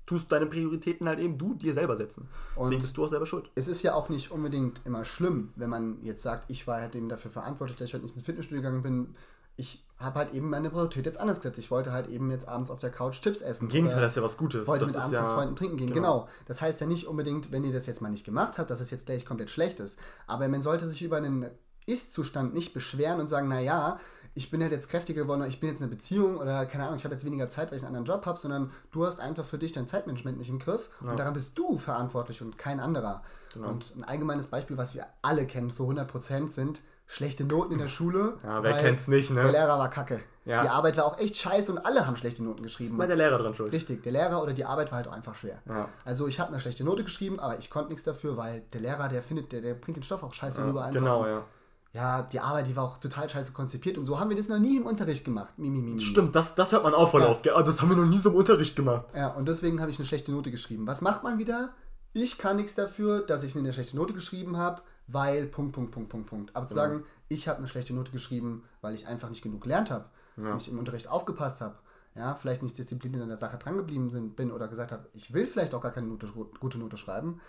tust 0.09 0.31
deine 0.31 0.47
Prioritäten 0.47 1.07
halt 1.07 1.19
eben 1.19 1.37
du 1.37 1.53
dir 1.53 1.73
selber 1.75 1.95
setzen. 1.95 2.27
Deswegen 2.55 2.73
Und- 2.73 2.81
bist 2.81 2.97
du 2.97 3.05
auch 3.05 3.09
selber 3.09 3.27
schuld. 3.27 3.51
es 3.55 3.67
ist 3.67 3.83
ja 3.83 3.93
auch 3.93 4.09
nicht 4.09 4.31
unbedingt 4.31 4.81
immer 4.83 5.05
schlimm, 5.05 5.53
wenn 5.55 5.69
man 5.69 6.03
jetzt 6.03 6.23
sagt, 6.23 6.49
ich 6.49 6.65
war 6.65 6.81
halt 6.81 6.95
eben 6.95 7.09
dafür 7.09 7.29
verantwortlich, 7.29 7.77
dass 7.77 7.87
ich 7.89 7.93
heute 7.93 8.05
nicht 8.05 8.15
ins 8.15 8.25
Fitnessstudio 8.25 8.61
gegangen 8.63 8.81
bin. 8.81 9.15
Ich 9.55 9.85
habe 9.97 10.17
halt 10.19 10.33
eben 10.33 10.49
meine 10.49 10.69
Priorität 10.69 11.05
jetzt 11.05 11.19
anders 11.19 11.41
gesetzt. 11.41 11.59
Ich 11.59 11.69
wollte 11.69 11.91
halt 11.91 12.07
eben 12.07 12.31
jetzt 12.31 12.47
abends 12.47 12.71
auf 12.71 12.79
der 12.79 12.89
Couch 12.89 13.21
Chips 13.21 13.41
essen. 13.41 13.65
Im 13.65 13.71
Gegenteil, 13.71 14.01
das 14.01 14.13
ist 14.13 14.15
ja 14.15 14.23
was 14.23 14.37
Gutes. 14.37 14.65
wollte 14.65 14.85
das 14.85 14.93
mit 14.93 15.01
abends 15.03 15.17
ja, 15.19 15.23
mit 15.25 15.31
Freunden 15.33 15.55
trinken 15.55 15.77
gehen. 15.77 15.93
genau. 15.93 16.19
Genau. 16.21 16.29
Das 16.45 16.61
heißt 16.61 16.79
ja 16.81 16.87
nicht 16.87 17.05
unbedingt, 17.05 17.51
wenn 17.51 17.63
ihr 17.65 17.73
das 17.73 17.85
jetzt 17.85 18.01
mal 18.01 18.09
nicht 18.09 18.25
gemacht 18.25 18.57
habt, 18.57 18.69
dass 18.71 18.79
es 18.79 18.89
jetzt 18.89 19.05
gleich 19.05 19.25
komplett 19.25 19.49
schlecht 19.51 19.79
ist. 19.79 19.99
Aber 20.27 20.47
man 20.47 20.61
sollte 20.61 20.87
sich 20.87 21.01
über 21.03 21.17
einen 21.17 21.45
Ist-Zustand 21.85 22.53
nicht 22.53 22.73
beschweren 22.73 23.19
und 23.19 23.27
sagen, 23.27 23.47
naja, 23.47 23.99
ich 24.33 24.51
bin 24.51 24.61
halt 24.61 24.71
jetzt 24.71 24.89
kräftiger 24.89 25.23
geworden 25.23 25.41
oder 25.41 25.49
ich 25.49 25.59
bin 25.59 25.69
jetzt 25.69 25.79
in 25.79 25.85
einer 25.85 25.95
Beziehung 25.95 26.37
oder 26.37 26.65
keine 26.65 26.85
Ahnung, 26.85 26.95
ich 26.97 27.03
habe 27.03 27.13
jetzt 27.13 27.25
weniger 27.25 27.47
Zeit, 27.47 27.71
weil 27.71 27.77
ich 27.77 27.83
einen 27.83 27.95
anderen 27.95 28.17
Job 28.17 28.25
habe, 28.25 28.37
sondern 28.37 28.71
du 28.91 29.05
hast 29.05 29.19
einfach 29.19 29.45
für 29.45 29.57
dich 29.57 29.71
dein 29.71 29.87
Zeitmanagement 29.87 30.37
nicht 30.37 30.49
im 30.49 30.59
Griff 30.59 30.89
und 31.01 31.17
daran 31.17 31.33
bist 31.33 31.57
du 31.57 31.77
verantwortlich 31.77 32.41
und 32.41 32.57
kein 32.57 32.79
anderer. 32.79 33.23
Genau. 33.53 33.69
Und 33.69 33.93
ein 33.95 34.03
allgemeines 34.03 34.47
Beispiel, 34.47 34.77
was 34.77 34.95
wir 34.95 35.07
alle 35.21 35.45
kennen, 35.45 35.69
so 35.69 35.89
100% 35.89 36.49
sind 36.49 36.81
schlechte 37.07 37.43
Noten 37.43 37.73
in 37.73 37.79
der 37.79 37.87
Schule. 37.87 38.37
Ja, 38.43 38.63
wer 38.63 38.77
kennt's 38.77 39.07
nicht, 39.07 39.31
ne? 39.31 39.41
Der 39.41 39.51
Lehrer 39.51 39.79
war 39.79 39.89
kacke. 39.89 40.21
Ja. 40.45 40.63
Die 40.63 40.69
Arbeit 40.69 40.97
war 40.97 41.05
auch 41.05 41.19
echt 41.19 41.37
scheiße 41.37 41.71
und 41.71 41.77
alle 41.79 42.07
haben 42.07 42.15
schlechte 42.15 42.43
Noten 42.43 42.63
geschrieben. 42.63 42.97
War 42.97 43.07
der 43.07 43.15
Lehrer 43.15 43.37
dran 43.37 43.53
schuld. 43.53 43.71
Richtig, 43.71 44.03
der 44.03 44.11
Lehrer 44.11 44.41
oder 44.41 44.53
die 44.53 44.65
Arbeit 44.65 44.91
war 44.91 44.97
halt 44.97 45.07
auch 45.07 45.11
einfach 45.11 45.35
schwer. 45.35 45.61
Ja. 45.67 45.89
Also 46.05 46.27
ich 46.27 46.39
habe 46.39 46.49
eine 46.49 46.59
schlechte 46.59 46.83
Note 46.83 47.03
geschrieben, 47.03 47.39
aber 47.39 47.57
ich 47.57 47.69
konnte 47.69 47.89
nichts 47.89 48.03
dafür, 48.03 48.37
weil 48.37 48.61
der 48.73 48.81
Lehrer, 48.81 49.09
der 49.09 49.21
findet, 49.21 49.51
der, 49.51 49.61
der 49.61 49.73
bringt 49.73 49.97
den 49.97 50.03
Stoff 50.03 50.23
auch 50.23 50.33
scheiße 50.33 50.65
rüber 50.65 50.85
einfach. 50.85 50.99
Genau, 50.99 51.25
ja. 51.25 51.43
Ja, 51.91 52.21
die 52.21 52.39
Arbeit, 52.39 52.67
die 52.67 52.75
war 52.75 52.83
auch 52.83 52.97
total 52.99 53.27
scheiße 53.27 53.51
konzipiert 53.51 53.97
und 53.97 54.05
so 54.05 54.19
haben 54.19 54.29
wir 54.29 54.37
das 54.37 54.47
noch 54.47 54.59
nie 54.59 54.77
im 54.77 54.85
Unterricht 54.85 55.25
gemacht. 55.25 55.57
Mimi, 55.57 55.81
mimi. 55.81 55.99
Stimmt, 55.99 56.35
das, 56.35 56.53
das 56.53 56.71
hört 56.71 56.83
man 56.83 56.93
auch 56.93 57.09
voll 57.09 57.21
Ja. 57.21 57.27
auf. 57.29 57.41
gell? 57.41 57.53
Ah, 57.55 57.63
Das 57.63 57.81
haben 57.81 57.89
wir 57.89 57.95
noch 57.97 58.05
nie 58.05 58.19
so 58.19 58.29
im 58.29 58.35
Unterricht 58.35 58.75
gemacht. 58.75 59.05
Ja, 59.15 59.29
und 59.29 59.47
deswegen 59.47 59.81
habe 59.81 59.89
ich 59.89 59.97
eine 59.97 60.05
schlechte 60.05 60.31
Note 60.31 60.51
geschrieben. 60.51 60.85
Was 60.85 61.01
macht 61.01 61.23
man 61.23 61.39
wieder? 61.39 61.71
Ich 62.13 62.37
kann 62.37 62.57
nichts 62.57 62.75
dafür, 62.75 63.21
dass 63.21 63.41
ich 63.43 63.55
eine 63.57 63.73
schlechte 63.73 63.95
Note 63.95 64.13
geschrieben 64.13 64.57
habe, 64.57 64.81
weil 65.07 65.47
Punkt, 65.47 65.73
Punkt, 65.73 65.91
Punkt, 65.91 66.09
Punkt, 66.09 66.27
Punkt. 66.29 66.55
Aber 66.55 66.67
zu 66.67 66.75
Genau. 66.75 66.85
sagen, 66.85 67.03
ich 67.27 67.47
habe 67.47 67.57
eine 67.57 67.67
schlechte 67.67 67.93
Note 67.95 68.11
geschrieben, 68.11 68.63
weil 68.81 68.93
ich 68.93 69.07
einfach 69.07 69.29
nicht 69.29 69.41
genug 69.41 69.61
gelernt 69.61 69.89
habe, 69.89 70.05
nicht 70.35 70.67
im 70.67 70.77
Unterricht 70.79 71.07
aufgepasst 71.07 71.59
habe, 71.61 71.75
ja, 72.15 72.33
vielleicht 72.35 72.61
nicht 72.63 72.77
diszipliniert 72.77 73.21
an 73.23 73.29
der 73.29 73.37
Sache 73.37 73.57
drangeblieben 73.57 74.09
sind, 74.09 74.35
bin 74.35 74.51
oder 74.51 74.67
gesagt 74.67 74.91
habe, 74.91 75.07
ich 75.13 75.33
will 75.33 75.45
vielleicht 75.45 75.73
auch 75.73 75.81
gar 75.81 75.91
keine 75.91 76.07
Note, 76.07 76.27
gute 76.59 76.77
Note 76.79 76.97
schreiben, 76.97 77.39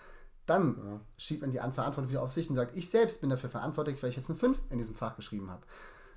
dann 0.45 1.01
schiebt 1.17 1.41
man 1.41 1.51
die 1.51 1.59
An- 1.61 1.73
Verantwortung 1.73 2.09
wieder 2.09 2.21
auf 2.21 2.31
sich 2.31 2.49
und 2.49 2.55
sagt, 2.55 2.75
ich 2.75 2.89
selbst 2.89 3.21
bin 3.21 3.29
dafür 3.29 3.49
verantwortlich, 3.49 4.01
weil 4.01 4.09
ich 4.09 4.15
jetzt 4.17 4.29
eine 4.29 4.37
5 4.39 4.59
in 4.69 4.77
diesem 4.77 4.95
Fach 4.95 5.15
geschrieben 5.15 5.49
habe. 5.49 5.61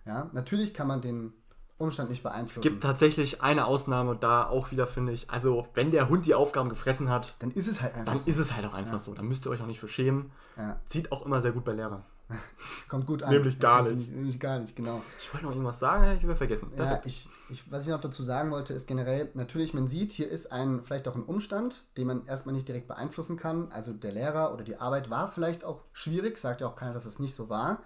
Ja, 0.06 0.30
natürlich 0.32 0.74
kann 0.74 0.86
man 0.86 1.00
den 1.00 1.32
Umstand 1.76 2.10
nicht 2.10 2.22
beeinflussen. 2.22 2.60
Es 2.60 2.62
gibt 2.62 2.82
tatsächlich 2.82 3.42
eine 3.42 3.64
Ausnahme 3.66 4.16
da 4.16 4.46
auch 4.48 4.70
wieder, 4.70 4.86
finde 4.86 5.12
ich. 5.12 5.30
Also, 5.30 5.66
wenn 5.74 5.90
der 5.90 6.08
Hund 6.08 6.24
die 6.26 6.34
Aufgaben 6.34 6.68
gefressen 6.68 7.10
hat, 7.10 7.34
dann 7.40 7.50
ist 7.50 7.66
es 7.68 7.82
halt 7.82 7.94
einfach 7.94 8.12
dann 8.12 8.22
so. 8.22 8.30
ist 8.30 8.38
es 8.38 8.54
halt 8.54 8.64
auch 8.66 8.74
einfach 8.74 9.00
so. 9.00 9.12
Dann 9.14 9.26
müsst 9.26 9.44
ihr 9.46 9.50
euch 9.50 9.60
auch 9.60 9.66
nicht 9.66 9.80
für 9.80 9.88
schämen. 9.88 10.30
Ja. 10.56 10.80
Zieht 10.86 11.10
auch 11.10 11.26
immer 11.26 11.40
sehr 11.42 11.52
gut 11.52 11.64
bei 11.64 11.72
Lehrern. 11.72 12.04
Kommt 12.88 13.06
gut 13.06 13.22
an. 13.22 13.32
Nämlich 13.32 13.58
gar 13.58 13.82
nicht. 13.82 14.10
Nämlich 14.12 14.38
gar 14.40 14.58
nicht, 14.58 14.74
genau. 14.76 15.02
Ich 15.20 15.32
wollte 15.32 15.46
noch 15.46 15.52
irgendwas 15.52 15.78
sagen, 15.78 16.16
ich 16.16 16.22
wieder 16.22 16.36
vergessen. 16.36 16.72
Ja, 16.76 17.00
ich, 17.04 17.28
ich, 17.50 17.70
was 17.70 17.84
ich 17.84 17.90
noch 17.90 18.00
dazu 18.00 18.22
sagen 18.22 18.50
wollte, 18.50 18.74
ist 18.74 18.86
generell, 18.86 19.30
natürlich, 19.34 19.74
man 19.74 19.86
sieht, 19.88 20.12
hier 20.12 20.28
ist 20.30 20.52
ein, 20.52 20.82
vielleicht 20.82 21.08
auch 21.08 21.14
ein 21.14 21.24
Umstand, 21.24 21.84
den 21.96 22.06
man 22.06 22.26
erstmal 22.26 22.54
nicht 22.54 22.68
direkt 22.68 22.88
beeinflussen 22.88 23.36
kann. 23.36 23.70
Also 23.72 23.92
der 23.92 24.12
Lehrer 24.12 24.52
oder 24.52 24.64
die 24.64 24.76
Arbeit 24.76 25.10
war 25.10 25.28
vielleicht 25.28 25.64
auch 25.64 25.82
schwierig, 25.92 26.38
sagt 26.38 26.60
ja 26.60 26.66
auch 26.66 26.76
keiner, 26.76 26.92
dass 26.94 27.06
es 27.06 27.18
nicht 27.18 27.34
so 27.34 27.48
war. 27.48 27.82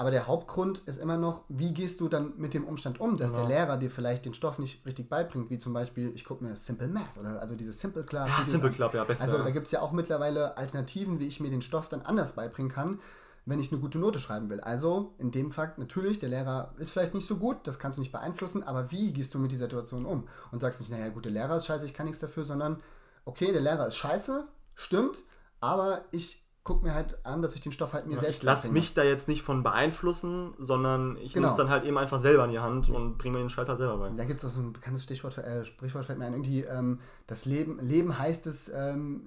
Aber 0.00 0.12
der 0.12 0.28
Hauptgrund 0.28 0.78
ist 0.86 0.98
immer 0.98 1.16
noch, 1.16 1.42
wie 1.48 1.74
gehst 1.74 2.00
du 2.00 2.08
dann 2.08 2.34
mit 2.36 2.54
dem 2.54 2.64
Umstand 2.68 3.00
um, 3.00 3.18
dass 3.18 3.32
Genau. 3.32 3.48
der 3.48 3.56
Lehrer 3.58 3.76
dir 3.78 3.90
vielleicht 3.90 4.24
den 4.26 4.32
Stoff 4.32 4.60
nicht 4.60 4.86
richtig 4.86 5.08
beibringt, 5.08 5.50
wie 5.50 5.58
zum 5.58 5.72
Beispiel, 5.72 6.12
ich 6.14 6.24
gucke 6.24 6.44
mir 6.44 6.54
Simple 6.56 6.86
Math 6.86 7.18
oder 7.18 7.40
also 7.40 7.56
diese 7.56 7.72
Simple 7.72 8.04
Class. 8.04 8.30
Ja, 8.38 8.44
Simple 8.44 8.68
an. 8.68 8.74
Club, 8.76 8.94
ja, 8.94 9.02
beste, 9.02 9.24
Also 9.24 9.38
da 9.38 9.50
gibt 9.50 9.66
es 9.66 9.72
ja 9.72 9.80
auch 9.82 9.90
mittlerweile 9.90 10.56
Alternativen, 10.56 11.18
wie 11.18 11.26
ich 11.26 11.40
mir 11.40 11.50
den 11.50 11.62
Stoff 11.62 11.88
dann 11.88 12.02
anders 12.02 12.34
beibringen 12.34 12.70
kann, 12.70 13.00
wenn 13.48 13.60
ich 13.60 13.72
eine 13.72 13.80
gute 13.80 13.98
Note 13.98 14.18
schreiben 14.18 14.50
will. 14.50 14.60
Also 14.60 15.14
in 15.18 15.30
dem 15.30 15.50
Fakt 15.50 15.78
natürlich, 15.78 16.18
der 16.18 16.28
Lehrer 16.28 16.74
ist 16.78 16.90
vielleicht 16.90 17.14
nicht 17.14 17.26
so 17.26 17.36
gut, 17.36 17.66
das 17.66 17.78
kannst 17.78 17.96
du 17.96 18.02
nicht 18.02 18.12
beeinflussen, 18.12 18.62
aber 18.62 18.90
wie 18.90 19.12
gehst 19.12 19.34
du 19.34 19.38
mit 19.38 19.50
dieser 19.50 19.64
Situation 19.64 20.04
um? 20.04 20.28
Und 20.52 20.60
sagst 20.60 20.80
nicht, 20.80 20.90
naja, 20.90 21.08
gut, 21.08 21.24
der 21.24 21.32
Lehrer 21.32 21.56
ist 21.56 21.66
scheiße, 21.66 21.86
ich 21.86 21.94
kann 21.94 22.06
nichts 22.06 22.20
dafür, 22.20 22.44
sondern 22.44 22.82
okay, 23.24 23.50
der 23.52 23.62
Lehrer 23.62 23.86
ist 23.88 23.96
scheiße, 23.96 24.46
stimmt, 24.74 25.22
aber 25.60 26.02
ich 26.10 26.44
gucke 26.62 26.84
mir 26.84 26.92
halt 26.92 27.24
an, 27.24 27.40
dass 27.40 27.54
ich 27.54 27.62
den 27.62 27.72
Stoff 27.72 27.94
halt 27.94 28.06
mir 28.06 28.18
selbst 28.18 28.38
ich 28.38 28.42
lasse 28.42 28.68
mich 28.70 28.92
da 28.92 29.02
jetzt 29.02 29.26
nicht 29.26 29.40
von 29.40 29.62
beeinflussen, 29.62 30.52
sondern 30.58 31.16
ich 31.16 31.32
Genau. 31.32 31.46
nehme 31.46 31.52
es 31.52 31.56
dann 31.56 31.70
halt 31.70 31.84
eben 31.84 31.96
einfach 31.96 32.20
selber 32.20 32.44
in 32.44 32.50
die 32.50 32.58
Hand 32.58 32.90
und 32.90 33.16
bringe 33.16 33.38
mir 33.38 33.42
den 33.44 33.48
Scheiß 33.48 33.68
halt 33.70 33.78
selber 33.78 33.96
bei. 33.96 34.10
Da 34.10 34.24
gibt 34.24 34.40
es 34.40 34.44
auch 34.44 34.50
so 34.50 34.60
ein 34.60 34.74
bekanntes 34.74 35.04
Stichwort, 35.04 35.38
äh, 35.38 35.64
Sprichwort 35.64 36.04
fällt 36.04 36.18
mir 36.18 36.26
ein, 36.26 36.34
irgendwie, 36.34 36.64
ähm, 36.64 37.00
das 37.26 37.46
Leben, 37.46 37.78
Leben 37.80 38.18
heißt 38.18 38.46
es, 38.46 38.70
ähm, 38.74 39.22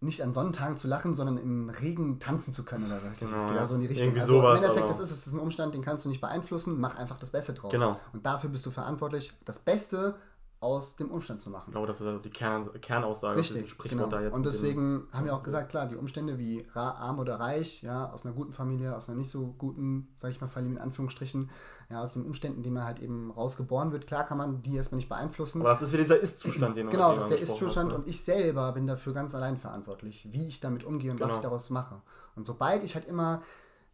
nicht 0.00 0.22
an 0.22 0.32
Sonnentagen 0.32 0.76
zu 0.76 0.88
lachen, 0.88 1.14
sondern 1.14 1.38
im 1.38 1.70
Regen 1.70 2.18
tanzen 2.18 2.52
zu 2.52 2.64
können 2.64 2.86
oder 2.86 3.00
was. 3.02 3.20
Genau, 3.20 3.32
das 3.32 3.46
geht 3.46 3.54
ja. 3.54 3.60
also 3.60 3.74
in 3.76 3.80
die 3.80 3.86
Richtung. 3.86 4.06
Irgendwie 4.08 4.20
also 4.20 4.34
sowas, 4.34 4.60
Im 4.60 4.64
Endeffekt, 4.66 4.90
das 4.90 5.00
ist 5.00 5.10
es, 5.10 5.18
das 5.18 5.26
ist 5.28 5.32
ein 5.32 5.40
Umstand, 5.40 5.74
den 5.74 5.82
kannst 5.82 6.04
du 6.04 6.08
nicht 6.08 6.20
beeinflussen, 6.20 6.78
mach 6.78 6.98
einfach 6.98 7.18
das 7.18 7.30
Beste 7.30 7.54
draus. 7.54 7.72
Genau. 7.72 7.98
Und 8.12 8.24
dafür 8.26 8.50
bist 8.50 8.66
du 8.66 8.70
verantwortlich, 8.70 9.32
das 9.44 9.58
Beste 9.58 10.16
aus 10.60 10.96
dem 10.96 11.10
Umstand 11.10 11.40
zu 11.40 11.50
machen. 11.50 11.64
Ich 11.68 11.72
glaube, 11.72 11.86
das 11.86 12.00
wäre 12.00 12.18
die 12.20 12.30
Kern, 12.30 12.68
Kernaussage. 12.80 13.38
Richtig, 13.38 13.68
Sprichwort 13.68 14.04
genau. 14.04 14.16
da 14.16 14.22
jetzt 14.22 14.32
Und 14.32 14.46
deswegen 14.46 15.06
haben 15.12 15.26
wir 15.26 15.34
auch 15.34 15.42
gesagt, 15.42 15.68
klar, 15.68 15.86
die 15.86 15.96
Umstände 15.96 16.38
wie 16.38 16.66
arm 16.74 17.18
oder 17.18 17.38
reich, 17.38 17.82
ja, 17.82 18.10
aus 18.10 18.24
einer 18.24 18.34
guten 18.34 18.52
Familie, 18.52 18.96
aus 18.96 19.08
einer 19.08 19.18
nicht 19.18 19.30
so 19.30 19.54
guten, 19.58 20.08
sag 20.16 20.30
ich 20.30 20.40
mal, 20.40 20.46
Familie 20.46 20.78
in 20.78 20.82
Anführungsstrichen, 20.82 21.50
ja, 21.90 22.02
aus 22.02 22.14
den 22.14 22.24
Umständen, 22.24 22.62
die 22.62 22.70
man 22.70 22.84
halt 22.84 23.00
eben 23.00 23.30
rausgeboren 23.30 23.92
wird, 23.92 24.06
klar 24.06 24.24
kann 24.24 24.38
man 24.38 24.62
die 24.62 24.76
erstmal 24.76 24.96
nicht 24.96 25.10
beeinflussen. 25.10 25.60
Aber 25.60 25.70
das 25.70 25.82
ist 25.82 25.92
wieder 25.92 26.02
dieser 26.02 26.20
Ist-Zustand, 26.20 26.76
den 26.76 26.86
du 26.86 26.92
Genau, 26.92 27.10
den 27.10 27.16
das 27.16 27.24
ist 27.24 27.30
der 27.32 27.40
Ist-Zustand 27.40 27.90
ne? 27.90 27.96
und 27.96 28.08
ich 28.08 28.24
selber 28.24 28.72
bin 28.72 28.86
dafür 28.86 29.12
ganz 29.12 29.34
allein 29.34 29.58
verantwortlich, 29.58 30.26
wie 30.30 30.48
ich 30.48 30.60
damit 30.60 30.84
umgehe 30.84 31.10
und 31.10 31.20
was 31.20 31.28
Genau. 31.28 31.38
ich 31.38 31.42
daraus 31.42 31.70
mache. 31.70 32.00
Und 32.34 32.46
sobald 32.46 32.82
ich 32.82 32.94
halt 32.94 33.06
immer, 33.06 33.42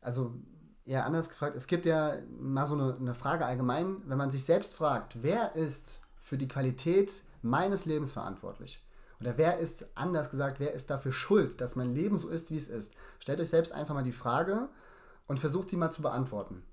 also 0.00 0.34
eher 0.84 1.06
anders 1.06 1.28
gefragt, 1.28 1.56
es 1.56 1.66
gibt 1.66 1.86
ja 1.86 2.14
mal 2.38 2.66
so 2.66 2.74
eine, 2.74 2.96
eine 2.96 3.14
Frage 3.14 3.46
allgemein, 3.46 3.96
wenn 4.06 4.18
man 4.18 4.30
sich 4.30 4.44
selbst 4.44 4.74
fragt, 4.74 5.22
wer 5.22 5.54
ist 5.54 6.01
für 6.22 6.38
die 6.38 6.48
Qualität 6.48 7.10
meines 7.42 7.84
Lebens 7.84 8.12
verantwortlich? 8.12 8.82
Oder 9.20 9.38
wer 9.38 9.58
ist, 9.58 9.86
anders 9.94 10.30
gesagt, 10.30 10.58
wer 10.58 10.72
ist 10.72 10.90
dafür 10.90 11.12
schuld, 11.12 11.60
dass 11.60 11.76
mein 11.76 11.94
Leben 11.94 12.16
so 12.16 12.28
ist, 12.28 12.50
wie 12.50 12.56
es 12.56 12.68
ist? 12.68 12.94
Stellt 13.20 13.40
euch 13.40 13.50
selbst 13.50 13.72
einfach 13.72 13.94
mal 13.94 14.02
die 14.02 14.10
Frage 14.10 14.68
und 15.28 15.38
versucht 15.38 15.70
die 15.70 15.76
mal 15.76 15.92
zu 15.92 16.02
beantworten. 16.02 16.64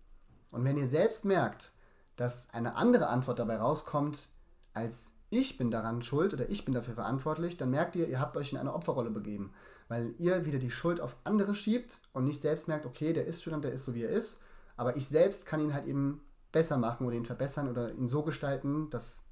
Und 0.52 0.64
wenn 0.64 0.78
ihr 0.78 0.88
selbst 0.88 1.26
merkt, 1.26 1.72
dass 2.16 2.50
eine 2.52 2.76
andere 2.76 3.08
Antwort 3.08 3.38
dabei 3.40 3.58
rauskommt, 3.58 4.30
als 4.74 5.14
ich 5.30 5.58
bin 5.58 5.70
daran 5.70 6.02
schuld 6.02 6.34
oder 6.34 6.50
ich 6.50 6.66
bin 6.66 6.74
dafür 6.74 6.96
verantwortlich, 6.96 7.58
dann 7.58 7.70
merkt 7.70 7.96
ihr, 7.96 8.08
ihr 8.08 8.20
habt 8.20 8.36
euch 8.36 8.52
in 8.52 8.58
eine 8.58 8.74
Opferrolle 8.74 9.12
begeben. 9.12 9.54
Weil 9.88 10.14
ihr 10.18 10.46
wieder 10.46 10.60
die 10.60 10.72
Schuld 10.72 11.02
auf 11.02 11.16
andere 11.24 11.56
schiebt 11.56 12.00
und 12.14 12.26
nicht 12.26 12.42
selbst 12.42 12.68
merkt, 12.68 12.86
okay, 12.86 13.14
der 13.14 13.26
ist 13.26 13.44
schon, 13.44 13.62
der 13.62 13.74
ist 13.74 13.86
so, 13.86 13.94
wie 13.94 14.04
er 14.04 14.10
ist. 14.10 14.40
Aber 14.76 14.98
ich 14.98 15.08
selbst 15.08 15.46
kann 15.46 15.60
ihn 15.60 15.74
halt 15.74 15.86
eben 15.86 16.22
besser 16.52 16.78
machen 16.78 17.06
oder 17.06 17.16
ihn 17.16 17.26
verbessern 17.26 17.70
oder 17.70 17.94
ihn 17.94 18.08
so 18.08 18.24
gestalten, 18.24 18.90
dass 18.90 19.24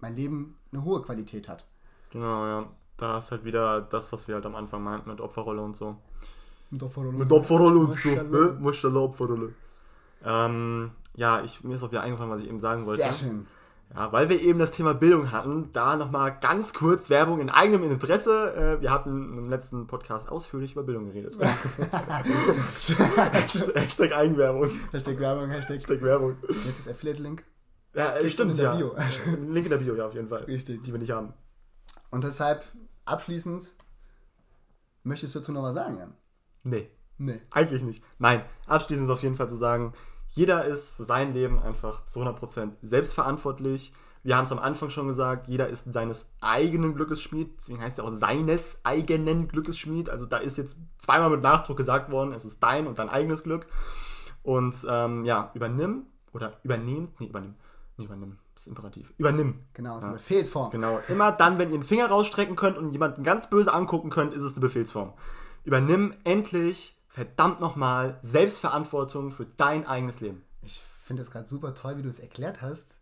mein 0.00 0.16
Leben 0.16 0.56
eine 0.72 0.84
hohe 0.84 1.02
Qualität 1.02 1.48
hat. 1.48 1.66
Genau, 2.10 2.46
ja. 2.46 2.66
Da 2.96 3.18
ist 3.18 3.30
halt 3.30 3.44
wieder 3.44 3.80
das, 3.80 4.12
was 4.12 4.26
wir 4.26 4.34
halt 4.34 4.46
am 4.46 4.56
Anfang 4.56 4.82
meinten 4.82 5.08
mit 5.08 5.20
Opferrolle 5.20 5.62
und 5.62 5.76
so. 5.76 5.96
Mit 6.70 6.82
Opferrolle. 6.82 7.12
Mit 7.12 7.30
Opferrolle 7.30 7.78
und 7.78 7.96
so. 7.96 8.08
Maschallah. 8.08 8.56
Maschallah, 8.58 9.00
Opferrolle. 9.00 9.54
Ähm, 10.24 10.90
ja, 11.14 11.42
ich, 11.42 11.62
mir 11.62 11.76
ist 11.76 11.82
auch 11.82 11.90
wieder 11.90 12.02
eingefallen, 12.02 12.30
was 12.30 12.42
ich 12.42 12.48
eben 12.48 12.58
sagen 12.58 12.86
wollte. 12.86 13.02
Sehr 13.02 13.12
schön. 13.12 13.46
Ja, 13.94 14.12
weil 14.12 14.28
wir 14.28 14.38
eben 14.40 14.58
das 14.58 14.72
Thema 14.72 14.92
Bildung 14.92 15.32
hatten, 15.32 15.70
da 15.72 15.96
nochmal 15.96 16.36
ganz 16.40 16.74
kurz 16.74 17.08
Werbung 17.08 17.40
in 17.40 17.48
eigenem 17.48 17.90
Interesse. 17.90 18.54
Äh, 18.54 18.82
wir 18.82 18.90
hatten 18.90 19.38
im 19.38 19.48
letzten 19.48 19.86
Podcast 19.86 20.28
ausführlich 20.28 20.72
über 20.72 20.82
Bildung 20.82 21.06
geredet. 21.06 21.38
Hashtag 23.74 24.12
Eigenwerbung. 24.12 24.68
Hashtag 24.92 25.18
Werbung, 25.18 25.48
Hashtag. 25.48 25.76
Hashtag 25.76 26.02
Werbung. 26.02 26.36
Jetzt 26.48 26.80
ist 26.80 26.90
Affiliate-Link. 26.90 27.44
Ja, 27.98 28.16
äh, 28.16 28.28
stimmt, 28.30 28.52
in 28.52 28.56
der 28.56 28.66
ja. 28.66 28.76
Bio. 28.76 28.94
Link 29.52 29.66
in 29.66 29.70
der 29.70 29.78
Bio, 29.78 29.94
ja, 29.96 30.06
auf 30.06 30.14
jeden 30.14 30.28
Fall. 30.28 30.44
Richtig. 30.44 30.84
Die 30.84 30.92
wir 30.92 31.00
nicht 31.00 31.10
haben. 31.10 31.32
Und 32.10 32.22
deshalb, 32.22 32.64
abschließend, 33.04 33.74
möchtest 35.02 35.34
du 35.34 35.40
dazu 35.40 35.52
noch 35.52 35.64
was 35.64 35.74
sagen, 35.74 35.98
Jan? 35.98 36.14
Nee. 36.62 36.90
Nee. 37.18 37.40
Eigentlich 37.50 37.82
nicht. 37.82 38.04
Nein, 38.18 38.44
abschließend 38.68 39.08
ist 39.08 39.12
auf 39.12 39.22
jeden 39.22 39.34
Fall 39.34 39.50
zu 39.50 39.56
sagen, 39.56 39.92
jeder 40.28 40.64
ist 40.64 40.92
für 40.92 41.04
sein 41.04 41.32
Leben 41.32 41.60
einfach 41.60 42.06
zu 42.06 42.20
100% 42.20 42.70
selbstverantwortlich. 42.82 43.92
Wir 44.22 44.36
haben 44.36 44.44
es 44.44 44.52
am 44.52 44.58
Anfang 44.60 44.90
schon 44.90 45.08
gesagt, 45.08 45.48
jeder 45.48 45.68
ist 45.68 45.92
seines 45.92 46.30
eigenen 46.40 46.94
Glückes 46.94 47.20
Schmied. 47.20 47.56
Deswegen 47.58 47.80
heißt 47.80 47.98
es 47.98 48.04
ja 48.04 48.08
auch 48.08 48.14
seines 48.14 48.78
eigenen 48.84 49.48
Glückes 49.48 49.76
Schmied. 49.78 50.10
Also 50.10 50.26
da 50.26 50.36
ist 50.36 50.58
jetzt 50.58 50.76
zweimal 50.98 51.30
mit 51.30 51.42
Nachdruck 51.42 51.76
gesagt 51.76 52.12
worden, 52.12 52.32
es 52.32 52.44
ist 52.44 52.62
dein 52.62 52.86
und 52.86 53.00
dein 53.00 53.08
eigenes 53.08 53.42
Glück. 53.42 53.66
Und 54.44 54.76
ähm, 54.88 55.24
ja, 55.24 55.50
übernimm 55.54 56.06
oder 56.32 56.60
übernehmt, 56.62 57.20
nee, 57.20 57.26
übernimm, 57.26 57.54
übernimm, 58.06 58.38
das 58.54 58.62
ist 58.62 58.68
imperativ. 58.68 59.12
Übernimm. 59.18 59.60
Genau, 59.74 59.94
das 59.94 59.98
ist 59.98 60.02
Ja. 60.04 60.08
eine 60.08 60.16
Befehlsform. 60.18 60.70
Genau. 60.70 61.00
Immer 61.08 61.32
dann, 61.32 61.58
wenn 61.58 61.68
ihr 61.70 61.74
einen 61.74 61.82
Finger 61.82 62.06
rausstrecken 62.08 62.56
könnt 62.56 62.76
und 62.78 62.92
jemanden 62.92 63.22
ganz 63.24 63.50
böse 63.50 63.72
angucken 63.72 64.10
könnt, 64.10 64.34
ist 64.34 64.42
es 64.42 64.52
eine 64.52 64.60
Befehlsform. 64.60 65.14
Übernimm 65.64 66.14
endlich, 66.24 67.00
verdammt 67.08 67.60
nochmal, 67.60 68.18
Selbstverantwortung 68.22 69.30
für 69.32 69.44
dein 69.46 69.86
eigenes 69.86 70.20
Leben. 70.20 70.44
Ich 70.62 70.80
finde 70.80 71.22
es 71.22 71.30
gerade 71.30 71.46
super 71.48 71.74
toll, 71.74 71.96
wie 71.96 72.02
du 72.02 72.08
es 72.08 72.18
erklärt 72.18 72.62
hast. 72.62 73.00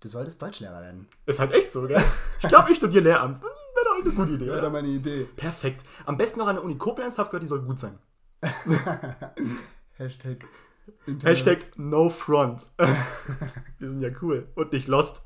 Du 0.00 0.08
solltest 0.08 0.42
Deutschlehrer 0.42 0.80
werden. 0.82 1.08
Ist 1.24 1.40
halt 1.40 1.52
echt 1.52 1.72
so, 1.72 1.86
gell? 1.86 2.02
Ich 2.42 2.48
glaube, 2.48 2.70
ich 2.70 2.76
studiere 2.76 3.02
Lehramt. 3.04 3.40
Wäre 3.42 3.84
doch 3.84 4.04
eine 4.04 4.12
gute 4.14 4.32
Idee, 4.34 4.46
Wäre 4.46 4.60
doch 4.60 4.72
meine 4.72 4.88
Idee. 4.88 5.24
Perfekt. 5.36 5.82
Am 6.04 6.16
besten 6.16 6.38
noch 6.38 6.46
an 6.46 6.56
der 6.56 6.64
Uni 6.64 6.76
Koblenz, 6.76 7.18
hab 7.18 7.30
gehört, 7.30 7.42
die 7.42 7.48
soll 7.48 7.62
gut 7.62 7.78
sein. 7.78 7.98
Hashtag. 9.96 10.44
Internet. 11.06 11.24
Hashtag 11.24 11.58
no 11.76 12.08
front. 12.10 12.70
Wir 13.78 13.88
sind 13.88 14.00
ja 14.02 14.10
cool 14.22 14.48
und 14.54 14.72
nicht 14.72 14.88
lost. 14.88 15.22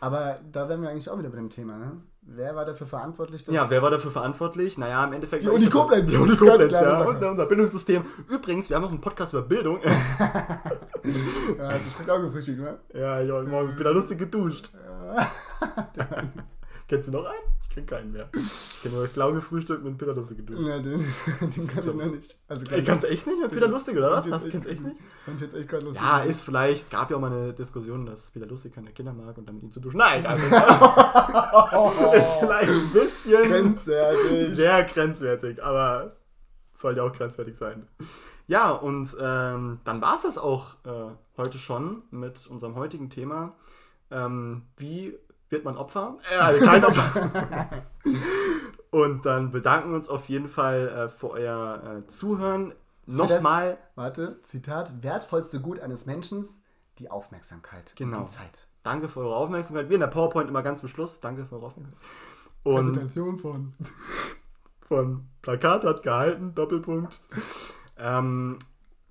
Aber 0.00 0.38
da 0.52 0.68
wären 0.68 0.82
wir 0.82 0.90
eigentlich 0.90 1.08
auch 1.08 1.18
wieder 1.18 1.30
bei 1.30 1.36
dem 1.36 1.48
Thema, 1.48 1.78
ne? 1.78 2.02
Wer 2.28 2.56
war 2.56 2.64
dafür 2.64 2.86
verantwortlich, 2.86 3.44
dass 3.44 3.54
Ja, 3.54 3.70
wer 3.70 3.82
war 3.82 3.90
dafür 3.90 4.10
verantwortlich? 4.10 4.76
Naja, 4.78 5.04
im 5.04 5.12
Endeffekt. 5.12 5.44
Die 5.44 5.48
Uni 5.48 5.66
Koblenz. 5.66 6.10
Die 6.10 6.16
Uni 6.16 6.36
Koblenz, 6.36 6.72
ja. 6.72 7.02
Und 7.02 7.22
unser 7.22 7.46
Bildungssystem. 7.46 8.04
Übrigens, 8.28 8.68
wir 8.68 8.76
haben 8.76 8.82
noch 8.82 8.90
einen 8.90 9.00
Podcast 9.00 9.32
über 9.32 9.42
Bildung. 9.42 9.80
Ja, 11.58 11.68
hast 11.68 11.86
du 11.86 12.12
auch 12.12 12.20
gefrühstückt, 12.20 12.58
ne? 12.58 12.78
ja, 12.92 13.22
ich 13.22 13.30
habe 13.30 13.44
morgen 13.44 13.78
wieder 13.78 13.92
lustig 13.92 14.18
geduscht. 14.18 14.72
Kennst 16.88 17.08
du 17.08 17.12
noch 17.12 17.24
einen? 17.24 17.56
Ich 17.62 17.70
kenne 17.70 17.86
keinen 17.86 18.12
mehr. 18.12 18.28
Ich 18.32 18.82
kenne 18.82 18.94
nur 18.94 19.08
Clown 19.08 19.34
gefrühstückt 19.34 19.84
mit 19.84 19.98
Peter 19.98 20.14
Lustig 20.14 20.38
geduscht. 20.38 20.60
Ja, 20.66 20.78
den, 20.78 20.98
den 21.40 21.66
kann 21.66 21.88
ich 21.88 21.94
noch 21.94 22.06
nicht. 22.06 22.36
Also, 22.48 22.64
Ey, 22.66 22.84
kannst 22.84 23.04
du 23.04 23.08
echt 23.08 23.26
nicht 23.26 23.42
mit 23.42 23.50
Peter 23.50 23.68
Lustig, 23.68 23.96
oder 23.96 24.12
was? 24.12 24.30
Was, 24.30 24.42
jetzt 24.42 24.52
kennst 24.52 24.68
du 24.68 24.72
echt 24.72 24.82
nicht? 24.82 24.96
Fand 25.24 25.36
ich 25.36 25.42
jetzt 25.42 25.56
echt 25.56 25.68
gerade 25.68 25.84
lustig. 25.84 26.02
Ja, 26.02 26.20
ist 26.20 26.42
vielleicht, 26.42 26.90
gab 26.90 27.10
ja 27.10 27.16
auch 27.16 27.20
mal 27.20 27.32
eine 27.32 27.52
Diskussion, 27.52 28.06
dass 28.06 28.30
Peter 28.30 28.46
Lustig 28.46 28.72
keine 28.72 28.92
Kinder 28.92 29.12
mag 29.12 29.36
und 29.36 29.46
dann 29.46 29.56
mit 29.56 29.64
ihm 29.64 29.72
zu 29.72 29.80
duschen. 29.80 29.98
Nein, 29.98 30.24
also, 30.24 30.42
ist 32.16 32.32
vielleicht 32.38 32.70
ein 32.70 32.92
bisschen 32.92 33.42
grenzwertig. 33.42 34.56
sehr 34.56 34.84
grenzwertig, 34.84 35.62
aber 35.62 36.10
soll 36.72 36.96
ja 36.96 37.02
auch 37.02 37.12
grenzwertig 37.12 37.56
sein. 37.56 37.88
Ja, 38.46 38.70
und 38.70 39.08
ähm, 39.20 39.80
dann 39.84 40.00
war 40.00 40.16
es 40.16 40.22
das 40.22 40.38
auch 40.38 40.76
äh, 40.84 41.10
heute 41.36 41.58
schon 41.58 42.02
mit 42.10 42.46
unserem 42.46 42.76
heutigen 42.76 43.10
Thema. 43.10 43.54
Ähm, 44.10 44.62
wie 44.76 45.18
wird 45.48 45.64
man 45.64 45.76
Opfer? 45.76 46.18
Äh, 46.30 46.36
also 46.36 46.64
kein 46.64 46.84
Opfer. 46.84 47.82
und 48.90 49.26
dann 49.26 49.50
bedanken 49.50 49.90
wir 49.90 49.96
uns 49.96 50.08
auf 50.08 50.28
jeden 50.28 50.48
Fall 50.48 50.88
äh, 50.88 51.08
für 51.08 51.30
euer 51.30 52.02
äh, 52.04 52.06
Zuhören. 52.06 52.74
Nochmal. 53.06 53.78
Warte, 53.94 54.40
Zitat. 54.42 55.02
Wertvollste 55.02 55.60
Gut 55.60 55.80
eines 55.80 56.06
Menschen, 56.06 56.44
die 56.98 57.10
Aufmerksamkeit. 57.10 57.94
Genau. 57.96 58.22
Die 58.22 58.26
Zeit. 58.26 58.66
Danke 58.82 59.08
für 59.08 59.20
eure 59.20 59.36
Aufmerksamkeit. 59.36 59.88
Wir 59.88 59.94
in 59.94 60.00
der 60.00 60.08
PowerPoint 60.08 60.48
immer 60.48 60.62
ganz 60.62 60.80
zum 60.80 60.88
Schluss. 60.88 61.20
Danke 61.20 61.44
für 61.44 61.56
eure 61.56 61.66
Aufmerksamkeit. 61.66 62.08
Und 62.62 62.74
Präsentation 62.74 63.38
von. 63.38 63.74
von 64.88 65.28
Plakat 65.42 65.84
hat 65.84 66.02
gehalten, 66.02 66.54
Doppelpunkt. 66.54 67.20
Ähm, 67.98 68.58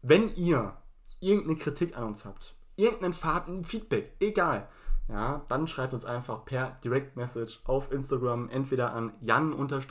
wenn 0.02 0.34
ihr 0.36 0.78
irgendeine 1.20 1.58
Kritik 1.58 1.98
an 1.98 2.04
uns 2.04 2.26
habt, 2.26 2.56
irgendeinen 2.76 3.64
Feedback, 3.66 4.16
egal, 4.20 4.68
ja, 5.08 5.46
dann 5.50 5.68
schreibt 5.68 5.94
uns 5.94 6.06
einfach 6.06 6.46
per 6.46 6.78
Direct 6.84 7.16
Message 7.16 7.62
auf 7.66 7.92
Instagram 7.92 8.50
entweder 8.50 8.94
an 8.94 9.14
jan-ofmns, 9.22 9.86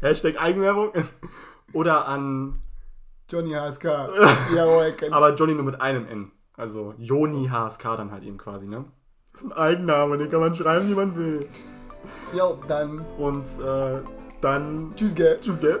Hashtag 0.00 0.40
Eigenwerbung, 0.40 0.92
oder 1.72 2.06
an, 2.06 2.60
Johnny 3.30 3.50
HSK. 3.50 3.84
Jawohl, 4.54 4.94
aber 5.10 5.34
Johnny 5.34 5.54
nur 5.54 5.64
mit 5.64 5.80
einem 5.80 6.06
N. 6.06 6.32
Also 6.56 6.94
Joni 6.98 7.48
HSK 7.48 7.96
dann 7.96 8.10
halt 8.10 8.24
eben 8.24 8.38
quasi, 8.38 8.66
ne? 8.66 8.84
Das 9.32 9.42
ist 9.42 9.52
ein 9.52 9.52
Eigenname, 9.52 10.18
den 10.18 10.30
kann 10.30 10.40
man 10.40 10.56
schreiben, 10.56 10.88
wie 10.88 10.94
man 10.94 11.16
will. 11.16 11.48
Jo, 12.36 12.58
dann 12.66 13.04
Und 13.18 13.44
äh, 13.64 14.00
dann 14.40 14.92
tschüss, 14.96 15.14
gell. 15.14 15.38
Tschüss, 15.40 15.60
gell? 15.60 15.80